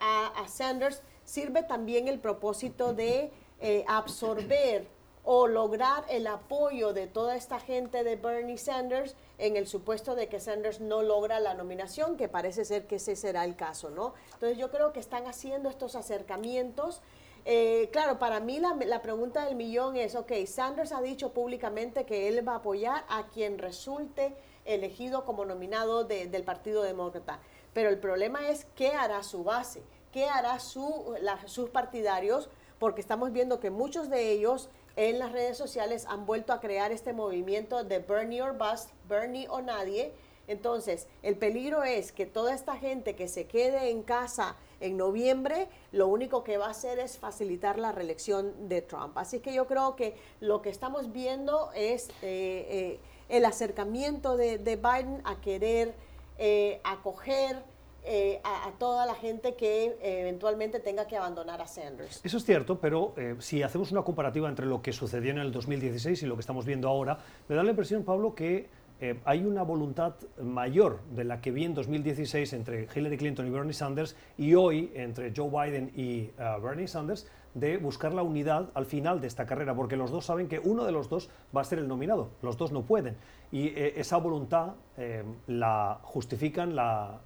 [0.00, 4.88] a, Sanders sirve también el propósito de eh, absorber
[5.24, 10.28] o lograr el apoyo de toda esta gente de Bernie Sanders en el supuesto de
[10.28, 14.14] que Sanders no logra la nominación, que parece ser que ese será el caso, ¿no?
[14.34, 17.02] Entonces yo creo que están haciendo estos acercamientos.
[17.44, 22.28] Eh, claro, para mí la, pregunta del millón es, ok, Sanders ha dicho públicamente que
[22.28, 24.34] él va a apoyar a quien resulte
[24.64, 27.40] elegido como nominado del Partido Demócrata.
[27.72, 31.14] Pero el problema es qué hará su base, qué hará su,
[31.46, 36.52] sus partidarios, porque estamos viendo que muchos de ellos en las redes sociales han vuelto
[36.52, 40.12] a crear este movimiento de Bernie or Bust, Bernie o nadie.
[40.48, 45.68] Entonces, el peligro es que toda esta gente que se quede en casa en noviembre,
[45.92, 49.16] lo único que va a hacer es facilitar la reelección de Trump.
[49.16, 54.58] Así que yo creo que lo que estamos viendo es eh, eh, el acercamiento de,
[54.58, 55.94] Biden a querer
[56.40, 57.62] eh, acoger
[58.02, 62.20] eh, a, toda la gente que eh, eventualmente tenga que abandonar a Sanders.
[62.24, 65.52] Eso es cierto, pero eh, si hacemos una comparativa entre lo que sucedió en el
[65.52, 68.80] 2016 y lo que estamos viendo ahora, me da la impresión, Pablo, que
[69.24, 73.72] hay una voluntad mayor de la que vi en 2016 entre Hillary Clinton y Bernie
[73.72, 76.30] Sanders y hoy entre Joe Biden y
[76.62, 80.48] Bernie Sanders de buscar la unidad al final de esta carrera, porque los dos saben
[80.48, 83.16] que uno de los dos va a ser el nominado, los dos no pueden.
[83.52, 87.20] Y eh, esa voluntad eh, la justifican, la,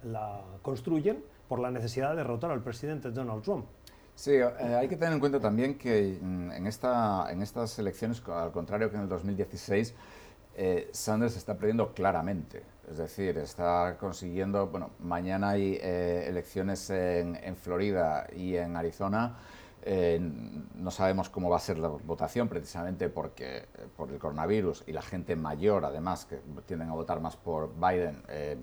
[0.61, 3.65] construyen por la necesidad de derrotar al presidente Donald Trump.
[4.15, 4.45] Sí, eh,
[4.79, 8.89] hay que tener en cuenta también que mm, en, esta, en estas elecciones, al contrario
[8.89, 9.93] que en el 2016,
[10.91, 12.63] Sanders está perdiendo claramente.
[12.89, 19.35] Es decir, está consiguiendo, bueno, mañana hay elecciones en, en Florida y en Arizona
[19.87, 24.83] eh, no sabemos cómo va a ser la votación precisamente porque eh, por el coronavirus
[24.87, 28.57] y la gente mayor, además, que tienden a votar más por Biden, eh,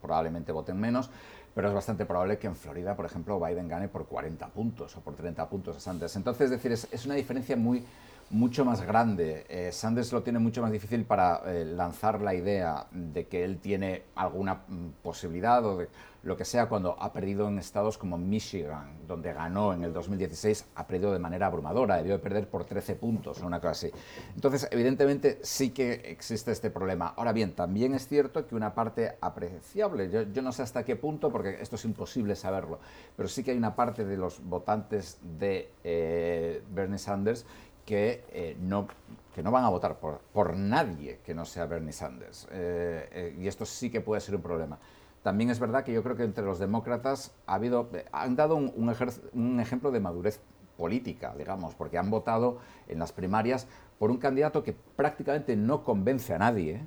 [0.00, 1.10] probablemente voten menos,
[1.54, 5.00] pero es bastante probable que en Florida, por ejemplo, Biden gane por 40 puntos o
[5.02, 6.16] por 30 puntos a.
[6.16, 7.84] Entonces, es decir, es, una diferencia muy,
[8.32, 9.44] mucho más grande.
[9.48, 13.58] Eh, Sanders lo tiene mucho más difícil para eh, lanzar la idea de que él
[13.58, 15.88] tiene alguna mm, posibilidad o de
[16.22, 20.66] lo que sea cuando ha perdido en estados como Michigan, donde ganó en el 2016,
[20.76, 23.90] ha perdido de manera abrumadora, debió de perder por 13 puntos o una cosa así.
[24.34, 27.12] Entonces, evidentemente sí que existe este problema.
[27.16, 31.30] Ahora bien, también es cierto que una parte apreciable, yo, no sé hasta qué punto,
[31.30, 32.78] porque esto es imposible saberlo,
[33.16, 37.44] pero sí que hay una parte de los votantes de eh, Bernie Sanders
[37.84, 38.86] que, eh, no,
[39.34, 42.48] que no van a votar por, por nadie que no sea Bernie Sanders.
[42.50, 44.78] Eh, y esto sí que puede ser un problema.
[45.22, 49.60] También es verdad que yo creo que entre los demócratas ha habido, han dado un,
[49.60, 50.40] ejemplo de madurez
[50.76, 53.68] política, digamos, porque han votado en las primarias
[54.00, 56.80] por un candidato que prácticamente no convence a nadie,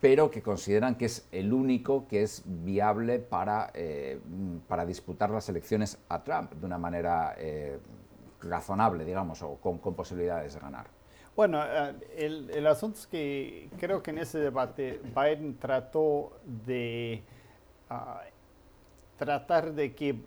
[0.00, 4.18] pero que consideran que es el único que es viable para, eh,
[4.66, 7.78] para disputar las elecciones a Trump de una manera eh,
[8.42, 10.86] razonable, digamos, o con, posibilidades de ganar.
[11.36, 17.22] Bueno, eh, el, asunto es que creo que en ese debate Biden trató de
[19.16, 20.20] tratar de que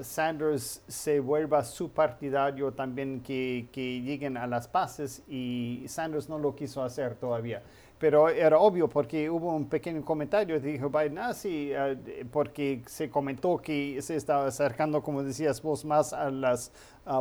[0.00, 6.56] Sanders se vuelva su partidario también que, lleguen a las paces y Sanders no lo
[6.56, 7.62] quiso hacer todavía.
[8.02, 13.08] Pero era obvio porque hubo un pequeño comentario, dijo Biden, ah, sí, eh, porque se
[13.08, 16.72] comentó que se estaba acercando, como decías vos, más a las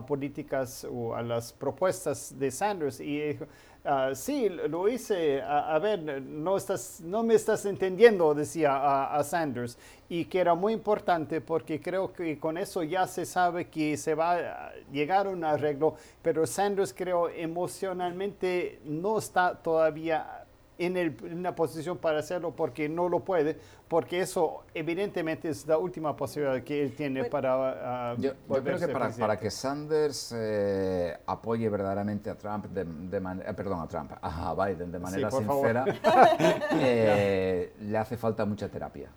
[0.08, 3.00] políticas o a las propuestas de Sanders.
[3.00, 3.46] Y dijo,
[3.84, 9.76] Ah, sí, lo hice, a, ver, no, estás, no me estás entendiendo, decía a, Sanders,
[10.08, 14.14] y que era muy importante porque creo que con eso ya se sabe que se
[14.14, 20.41] va a llegar a un arreglo, pero Sanders creo emocionalmente no está todavía
[20.86, 25.78] en, el, una posición para hacerlo porque no lo puede, porque eso evidentemente es la
[25.78, 31.18] última posibilidad que él tiene para uh, yo, creo que para, para, que Sanders eh,
[31.26, 35.86] apoye verdaderamente a Trump, de, de eh, perdón, a Trump, a Biden de manera sincera,
[36.74, 39.10] eh, le hace falta mucha terapia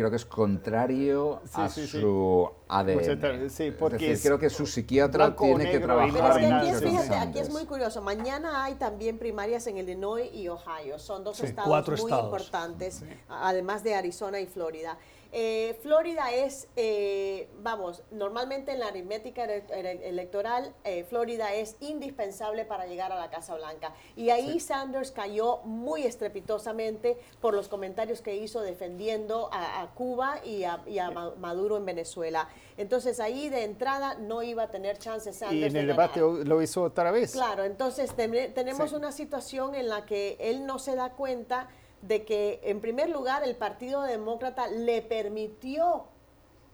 [0.00, 3.50] creo que es contrario a su ADN.
[3.50, 6.12] Sí, porque creo que su psiquiatra tiene que trabajar.
[6.12, 8.00] Pero es que aquí, fíjate, aquí es muy curioso.
[8.00, 10.98] Mañana hay también primarias en Illinois y Ohio.
[10.98, 14.98] Son dos estados muy importantes, además de Arizona y Florida.
[15.32, 22.86] Eh, Florida es, eh, vamos, normalmente en la aritmética electoral, eh, Florida es indispensable para
[22.86, 23.94] llegar a la Casa Blanca.
[24.16, 30.64] Y ahí Sanders cayó muy estrepitosamente por los comentarios que hizo defendiendo a, Cuba y
[30.64, 32.48] a, Maduro en Venezuela.
[32.76, 35.60] Entonces ahí de entrada no iba a tener chance Sanders.
[35.60, 37.32] Y en el debate lo hizo otra vez.
[37.32, 41.68] Claro, entonces tenemos una situación en la que él no se da cuenta
[42.02, 46.04] de que, en primer lugar, el Partido Demócrata le permitió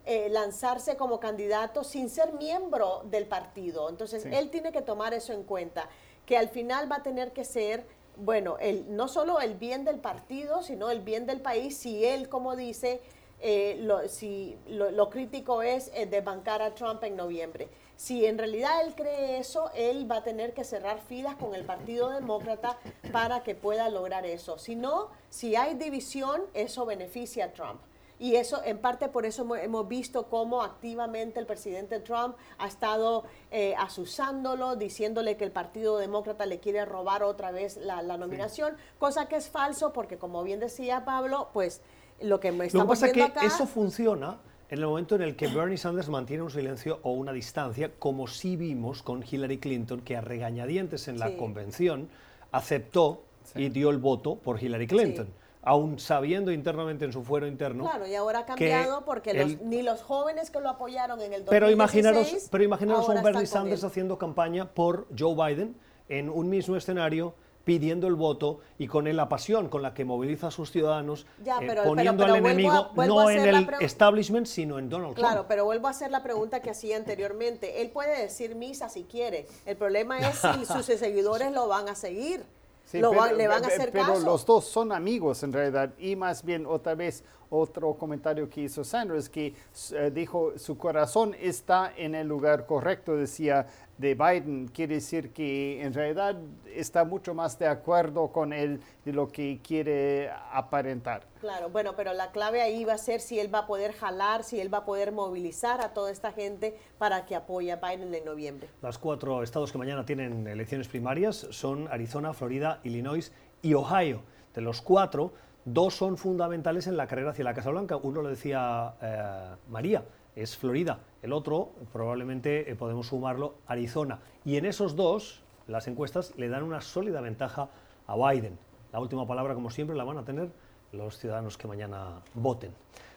[0.05, 3.89] eh, lanzarse como candidato sin ser miembro del partido.
[3.89, 5.89] Entonces, él tiene que tomar eso en cuenta,
[6.27, 7.85] que al final va a tener que ser,
[8.17, 12.29] bueno, el, no solo el bien del partido, sino el bien del país, si él,
[12.29, 13.01] como dice,
[13.41, 17.69] eh, lo, si lo, crítico es eh, de bancar a Trump en noviembre.
[17.97, 21.65] Si en realidad él cree eso, él va a tener que cerrar filas con el
[21.65, 22.79] Partido Demócrata
[23.11, 24.59] para que pueda lograr eso.
[24.59, 27.81] Si no, si hay división, eso beneficia a Trump.
[28.19, 33.25] Y eso, en parte por eso hemos visto cómo activamente el presidente Trump ha estado
[33.51, 39.27] eh, asusándolo, diciéndole que el Partido Demócrata le quiere robar otra vez la, nominación, cosa
[39.29, 41.83] que es falso porque, como bien decía Pablo, pues
[42.21, 45.23] lo que me estamos Lo que pasa es que eso funciona en el momento en
[45.23, 49.59] el que Bernie Sanders mantiene un silencio o una distancia, como sí vimos con Hillary
[49.59, 52.09] Clinton, que a regañadientes en la convención
[52.51, 53.23] aceptó
[53.55, 55.29] y dio el voto por Hillary Clinton.
[55.63, 57.85] Aún sabiendo internamente en su fuero interno.
[57.85, 61.51] Claro, y ahora ha cambiado porque ni los jóvenes que lo apoyaron en el 2016.
[61.51, 65.77] Pero imaginaros, pero imaginaros a un Bernie Sanders haciendo campaña por Joe Biden
[66.09, 67.35] en un mismo escenario
[67.67, 71.77] pidiendo el voto y con la pasión con la que moviliza a sus ciudadanos, eh,
[71.85, 75.29] poniendo al enemigo no en el establishment, sino en Donald Trump.
[75.29, 77.83] Claro, pero vuelvo a hacer la pregunta que hacía anteriormente.
[77.83, 79.49] Él puede decir misa si quiere.
[79.67, 82.47] El problema es si sus seguidores lo van a seguir.
[82.93, 86.67] lo le van a hacer pero los dos son amigos en realidad y más bien
[86.67, 89.55] otra vez otro comentario que hizo Sanders que
[89.93, 93.67] eh, dijo su corazón está en el lugar correcto decía
[93.99, 96.37] de Biden quiere decir que en realidad
[96.75, 101.27] está mucho más de acuerdo con él de lo que quiere aparentar.
[101.41, 104.45] Claro, bueno, pero la clave ahí va a ser si él va a poder jalar,
[104.45, 108.15] si él va a poder movilizar a toda esta gente para que apoye a Biden
[108.15, 108.69] en noviembre.
[108.83, 114.23] Los cuatro estados que mañana tienen elecciones primarias son Arizona, Florida, Illinois y Ohio.
[114.55, 115.33] De los cuatro,
[115.67, 117.97] dos son fundamentales en la carrera hacia la Casa Blanca.
[117.97, 120.05] Uno lo decía eh, María,
[120.35, 121.01] es Florida.
[121.21, 124.21] El otro, probablemente eh, podemos sumarlo, Arizona.
[124.45, 127.69] Y en esos dos, las encuestas le dan una sólida ventaja
[128.07, 128.59] a Biden.
[128.93, 130.51] La última palabra, como siempre, la van a tener
[130.93, 132.73] los ciudadanos que mañana voten.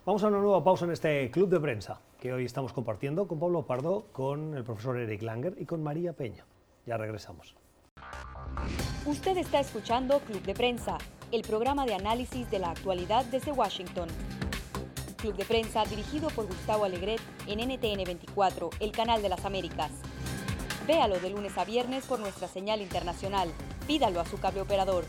[0.06, 3.40] Vamos a una nueva pausa en este club de prensa que hoy estamos compartiendo con
[3.40, 6.46] Pablo Pardo, con el profesor Eric Langer y con María Peña.
[6.86, 7.56] Ya regresamos.
[9.06, 10.98] Usted está escuchando Club de Prensa,
[11.32, 14.10] el programa de análisis de la actualidad desde Washington.
[15.18, 19.92] Club de Prensa dirigido por Gustavo Alegret en NTN 24, el canal de las Américas.
[20.88, 23.50] Véalo de lunes a viernes por nuestra señal internacional.
[23.86, 25.04] Pídalo a su cable operador.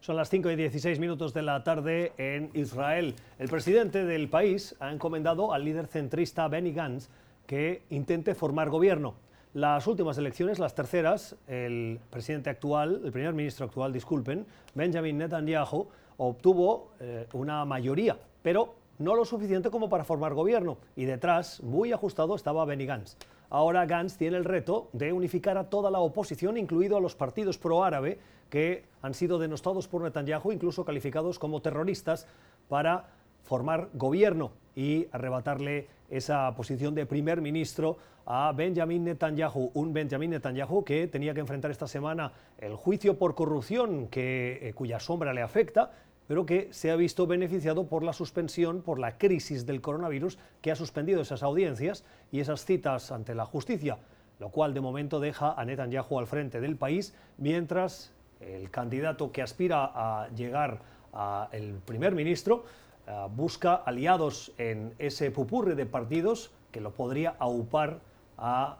[0.00, 3.14] Son las 5 y 16 minutos de la tarde en Israel.
[3.38, 7.08] El presidente del país ha encomendado al líder centrista Benny Gantz
[7.46, 9.14] que intente formar gobierno.
[9.54, 15.88] Las últimas elecciones, las terceras, el presidente actual, el primer ministro actual, disculpen, Benjamin Netanyahu,
[16.16, 20.78] obtuvo eh, una mayoría, pero no lo suficiente como para formar gobierno.
[20.96, 23.18] Y detrás, muy ajustado, estaba Benny Gantz.
[23.50, 27.58] Ahora Gantz tiene el reto de unificar a toda la oposición, incluido a los partidos
[27.58, 32.26] pro-árabe, que han sido denostados por Netanyahu, incluso calificados como terroristas,
[32.70, 33.10] para
[33.52, 40.82] formar gobierno y arrebatarle esa posición de primer ministro a Benjamin Netanyahu, un Benjamin Netanyahu
[40.84, 45.42] que tenía que enfrentar esta semana el juicio por corrupción que, eh, cuya sombra le
[45.42, 45.90] afecta,
[46.26, 50.72] pero que se ha visto beneficiado por la suspensión, por la crisis del coronavirus, que
[50.72, 53.98] ha suspendido esas audiencias y esas citas ante la justicia,
[54.38, 59.42] lo cual de momento deja a Netanyahu al frente del país, mientras el candidato que
[59.42, 60.80] aspira a llegar
[61.12, 62.64] al primer ministro
[63.06, 68.00] eh, busca aliados en ese pupurre de partidos que lo podría aupar
[68.38, 68.78] a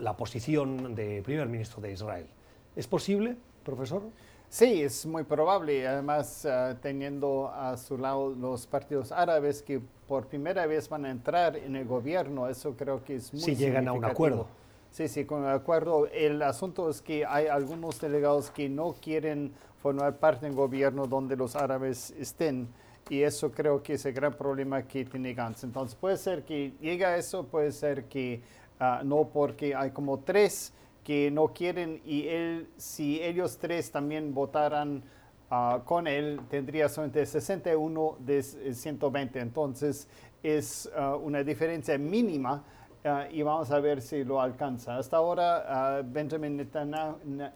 [0.00, 2.26] la posición de primer ministro de Israel.
[2.74, 4.02] ¿Es posible, profesor?
[4.48, 5.86] Sí, es muy probable.
[5.86, 11.10] Además, eh, teniendo a su lado los partidos árabes que por primera vez van a
[11.10, 14.46] entrar en el gobierno, eso creo que es muy Si llegan a un acuerdo.
[14.90, 16.06] Sí, sí, con el acuerdo.
[16.08, 21.34] El asunto es que hay algunos delegados que no quieren formar parte del gobierno donde
[21.34, 22.68] los árabes estén.
[23.08, 25.64] Y eso creo que es el gran problema que tiene Gantz.
[25.64, 28.40] Entonces puede ser que llegue a eso, puede ser que
[28.80, 30.72] ah, no, porque hay como tres
[31.04, 35.02] que no quieren y él, si ellos tres también votaran
[35.50, 39.40] ah, con él, tendría solamente 61 de 120.
[39.40, 40.08] Entonces
[40.42, 42.64] es ah, una diferencia mínima
[43.04, 44.96] Ah, y vamos a ver si lo alcanza.
[44.96, 46.56] Hasta ahora ah, Benjamin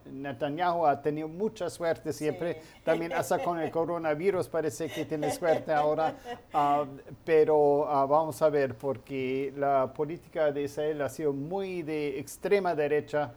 [0.07, 5.73] Netanyahu, ha tenido mucha suerte siempre, también hasta con el coronavirus parece que tiene suerte
[5.73, 6.17] ahora,
[6.53, 6.85] ah,
[7.25, 13.33] pero vamos a ver porque la política de Israel ha sido muy de extrema derecha.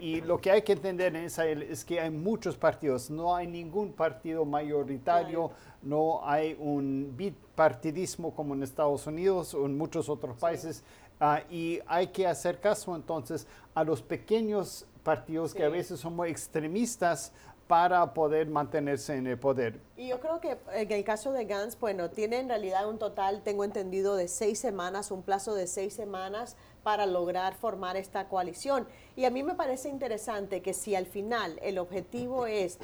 [0.00, 3.48] Y lo que hay que entender en Israel es que hay muchos partidos, no hay
[3.48, 5.50] ningún partido mayoritario,
[5.82, 10.82] no hay un bipartidismo como en Estados Unidos o en muchos otros países.
[11.20, 16.16] Ah, y hay que hacer caso entonces a los pequeños partidos que a veces son
[16.16, 17.32] muy extremistas
[17.66, 19.80] para poder mantenerse en el poder.
[19.96, 23.42] Y yo creo que en el caso de Gantz, bueno, tiene en realidad un total,
[23.42, 28.86] tengo entendido, de seis semanas, un plazo de seis semanas para lograr formar esta coalición.
[29.16, 32.78] Y a mí me parece interesante que si al final el objetivo es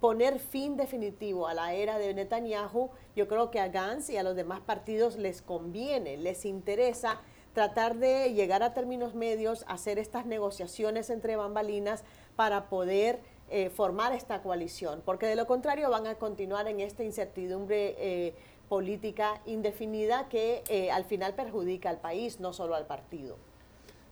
[0.00, 4.22] poner fin definitivo a la era de Netanyahu, yo creo que a Gantz y a
[4.22, 7.20] los demás partidos les conviene, les interesa
[7.58, 12.04] tratar de llegar a términos medios, hacer estas negociaciones entre bambalinas
[12.36, 13.18] para poder
[13.50, 18.36] eh, formar esta coalición, porque de lo contrario van a continuar en esta incertidumbre eh,
[18.68, 23.36] política indefinida que eh, al final perjudica al país, no solo al partido.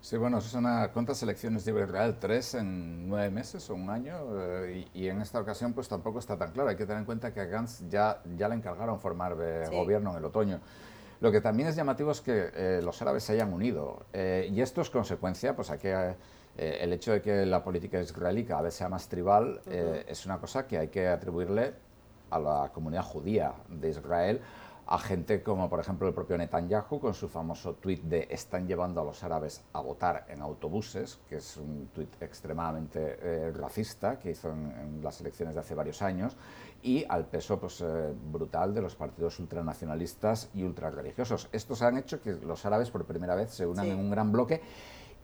[0.00, 2.16] Sí, bueno, son ¿cuántas elecciones lleva Israel?
[2.18, 4.16] ¿Tres en nueve meses o un año?
[4.92, 6.68] y, en esta ocasión pues tampoco está tan claro.
[6.68, 9.36] Hay que tener en cuenta que a Gantz ya, ya le encargaron formar
[9.70, 10.60] gobierno en el otoño.
[11.20, 14.60] Lo que también es llamativo es que eh, los árabes se hayan unido eh, y
[14.60, 16.14] esto es consecuencia, pues aquí eh,
[16.56, 20.66] el hecho de que la política israelí cada vez sea más tribal es una cosa
[20.66, 21.74] que hay que atribuirle
[22.30, 24.40] a la comunidad judía de Israel,
[24.88, 29.00] a gente como por ejemplo el propio Netanyahu con su famoso tuit de están llevando
[29.00, 34.50] a los árabes a votar en autobuses, que es un tuit extremadamente racista que hizo
[34.50, 36.36] en las elecciones de hace varios años
[36.82, 41.48] y al peso pues, eh, brutal de los partidos ultranacionalistas y ultrarreligiosos.
[41.52, 44.60] Estos han hecho que los árabes por primera vez se unan en un gran bloque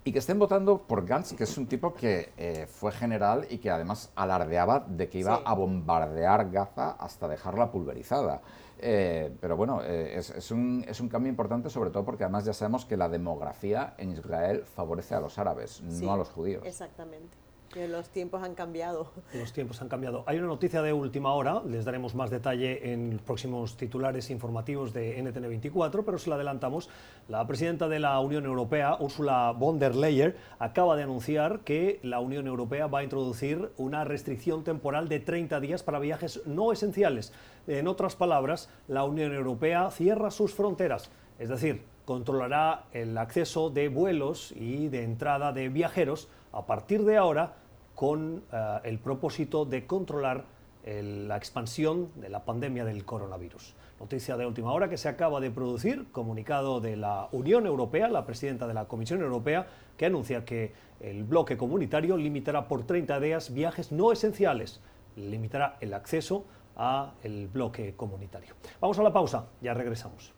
[0.04, 3.58] y que estén votando por Gantz, que es un tipo que eh, fue general y
[3.58, 8.40] que además alardeaba de que iba a bombardear Gaza hasta dejarla pulverizada.
[8.84, 12.52] Eh, pero bueno, es, es, un, es, un, cambio importante, sobre todo porque además ya
[12.52, 16.64] sabemos que la demografía en Israel favorece a los árabes, no a los judíos.
[16.66, 17.41] Exactamente.
[17.72, 19.10] Que los tiempos han cambiado.
[19.32, 20.24] Los tiempos han cambiado.
[20.26, 25.18] Hay una noticia de última hora, les daremos más detalle en próximos titulares informativos de
[25.22, 26.90] NTN24, pero se la adelantamos.
[27.28, 32.20] La presidenta de la Unión Europea, Ursula von der Leyen, acaba de anunciar que la
[32.20, 37.32] Unión Europea va a introducir una restricción temporal de 30 días para viajes no esenciales.
[37.66, 43.88] En otras palabras, la Unión Europea cierra sus fronteras, es decir, controlará el acceso de
[43.88, 47.54] vuelos y de entrada de viajeros a partir de ahora
[48.02, 50.44] con eh, el propósito de controlar
[50.84, 53.76] la expansión de la pandemia del coronavirus.
[54.00, 58.26] Noticia de última hora que se acaba de producir, comunicado de la Unión Europea, la
[58.26, 63.54] presidenta de la Comisión Europea, que anuncia que el bloque comunitario limitará por 30 días
[63.54, 64.80] viajes no esenciales,
[65.14, 66.44] limitará el acceso
[66.76, 68.56] a el bloque comunitario.
[68.80, 70.32] Vamos a la pausa, ya regresamos.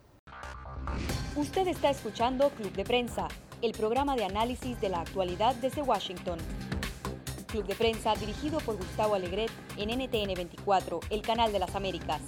[1.35, 3.27] Usted está escuchando Club de Prensa,
[3.63, 6.37] el programa de análisis de la actualidad desde Washington.
[7.55, 12.21] Club de Prensa dirigido por Gustavo Alegret en NTN 24, el canal de las Américas.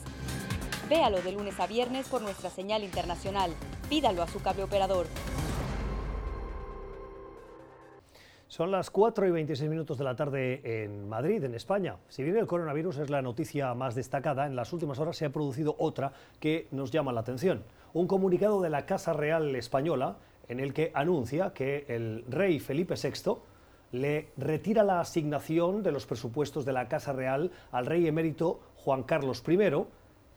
[0.88, 3.51] Véalo de lunes a viernes por nuestra señal internacional.
[3.89, 5.05] Pídalo a su cable operador.
[8.47, 11.97] Son las 4 y 26 minutos de la tarde en Madrid, en España.
[12.07, 15.30] Si bien el coronavirus es la noticia más destacada, en las últimas horas se ha
[15.30, 17.65] producido otra que nos llama la atención.
[17.91, 20.15] Un comunicado de la Casa Real Española
[20.47, 23.41] en el que anuncia que el rey Felipe VI
[23.91, 29.03] le retira la asignación de los presupuestos de la Casa Real al rey emérito Juan
[29.03, 29.57] Carlos I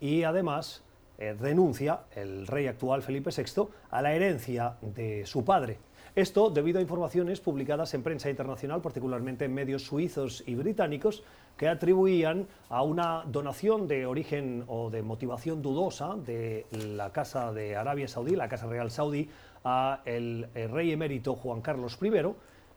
[0.00, 0.82] y además
[1.18, 5.78] eh, renuncia el rey actual Felipe VI a la herencia de su padre.
[6.16, 11.22] Esto debido a informaciones publicadas en prensa internacional, particularmente en medios suizos y británicos,
[11.56, 17.76] que atribuían a una donación de origen o de motivación dudosa de la Casa de
[17.76, 19.28] Arabia Saudí, la Casa Real Saudí,
[19.62, 22.10] a el, el rey emérito Juan Carlos I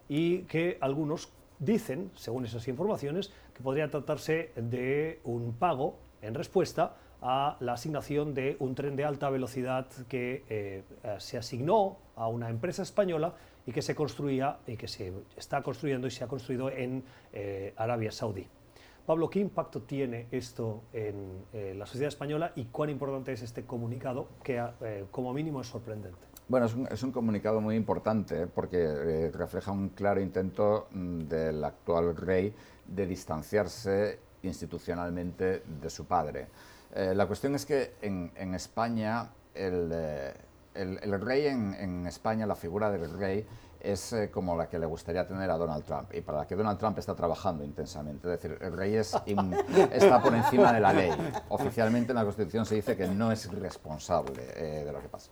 [0.10, 1.30] y que algunos
[1.60, 8.34] dicen, según esas informaciones, que podría tratarse de un pago en respuesta a la asignación
[8.34, 13.34] de un tren de alta velocidad que eh, eh, se asignó a una empresa española
[13.66, 17.01] y que se construía y que se está construyendo y se ha construido en
[17.32, 18.45] eh, Arabia Saudí.
[19.06, 21.43] Pablo, ¿qué impacto tiene esto en
[21.78, 24.64] la sociedad española y cuán importante es este comunicado que
[25.12, 26.32] como mínimo es sorprendente?
[26.48, 32.54] Bueno, es un, comunicado muy importante porque refleja un claro intento mm, del actual rey
[32.86, 36.48] de distanciarse institucionalmente de su padre.
[36.94, 40.34] Eh, la cuestión es que en, España, eh,
[40.76, 43.46] el, rey en, España, la figura del rey,
[43.80, 46.56] es eh, como la que le gustaría tener a Donald Trump y para la que
[46.56, 48.32] Donald Trump está trabajando intensamente.
[48.32, 48.96] Es decir, el rey
[49.91, 51.12] está por encima de la ley.
[51.50, 55.32] Oficialmente en la Constitución se dice que no es responsable de lo que pasa.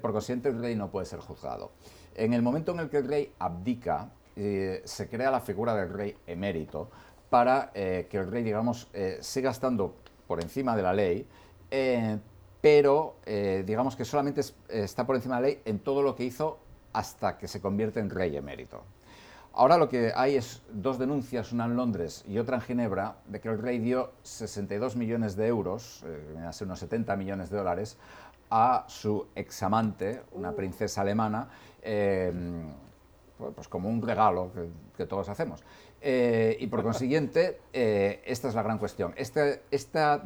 [0.00, 1.72] Por consiguiente, el rey no puede ser juzgado.
[2.14, 6.16] En el momento en el que el rey abdica, se crea la figura del rey
[6.26, 6.90] emérito
[7.30, 8.88] para que el rey, digamos,
[9.20, 9.94] siga estando
[10.26, 11.26] por encima de la ley,
[11.70, 12.18] eh,
[12.62, 16.24] pero eh, digamos que solamente está por encima de la ley en todo lo que
[16.24, 16.58] hizo
[16.94, 18.82] hasta que se convierte en rey emérito.
[19.52, 23.40] Ahora lo que hay es dos denuncias, una en Londres y otra en Ginebra, de
[23.40, 27.98] que el rey dio 62 millones de euros, eh, unos 70 millones de dólares,
[28.54, 31.48] a su examante, una princesa alemana,
[31.80, 32.30] eh,
[33.54, 34.50] pues como un regalo
[34.94, 35.64] que todos hacemos.
[36.02, 39.14] Eh, y por consiguiente, eh, esta es la gran cuestión.
[39.16, 40.22] Este, esta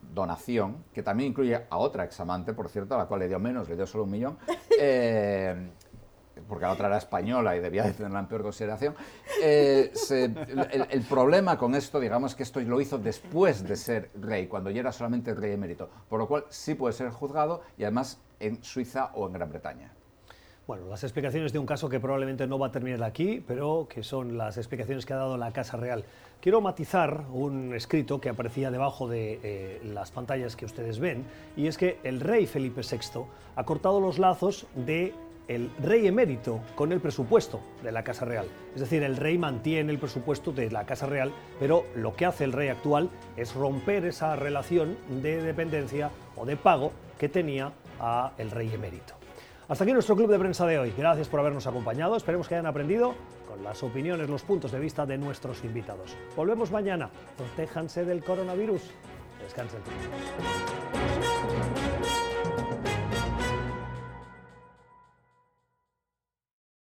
[0.00, 3.68] donación, que también incluye a otra examante, por cierto, a la cual le dio menos,
[3.68, 4.38] le dio solo un millón,
[4.80, 5.70] eh,
[6.48, 8.94] porque la otra era española y debía de tenerla en peor consideración.
[9.42, 9.90] el,
[10.90, 14.80] el, problema con esto, digamos, que esto lo hizo después de ser rey, cuando ya
[14.80, 19.10] era solamente rey emérito, por lo cual sí puede ser juzgado y además en Suiza
[19.14, 19.92] o en Gran Bretaña.
[20.66, 24.02] Bueno, las explicaciones de un caso que probablemente no va a terminar aquí, pero que
[24.02, 26.06] son las explicaciones que ha dado la Casa Real.
[26.40, 31.66] Quiero matizar un escrito que aparecía debajo de eh, las pantallas que ustedes ven, y
[31.66, 33.26] es que el rey Felipe VI
[33.56, 35.12] ha cortado los lazos de
[35.48, 38.46] el rey emérito con el presupuesto de la Casa Real.
[38.74, 42.44] Es decir, el rey mantiene el presupuesto de la Casa Real, pero lo que hace
[42.44, 48.32] el rey actual es romper esa relación de dependencia o de pago que tenía a
[48.38, 49.14] el rey emérito.
[49.68, 50.92] Hasta aquí nuestro club de prensa de hoy.
[50.96, 52.16] Gracias por habernos acompañado.
[52.16, 53.14] Esperemos que hayan aprendido
[53.48, 56.16] con las opiniones, los puntos de vista de nuestros invitados.
[56.36, 57.08] Volvemos mañana.
[57.36, 58.82] Protéjanse del coronavirus.
[59.42, 59.80] Descansen.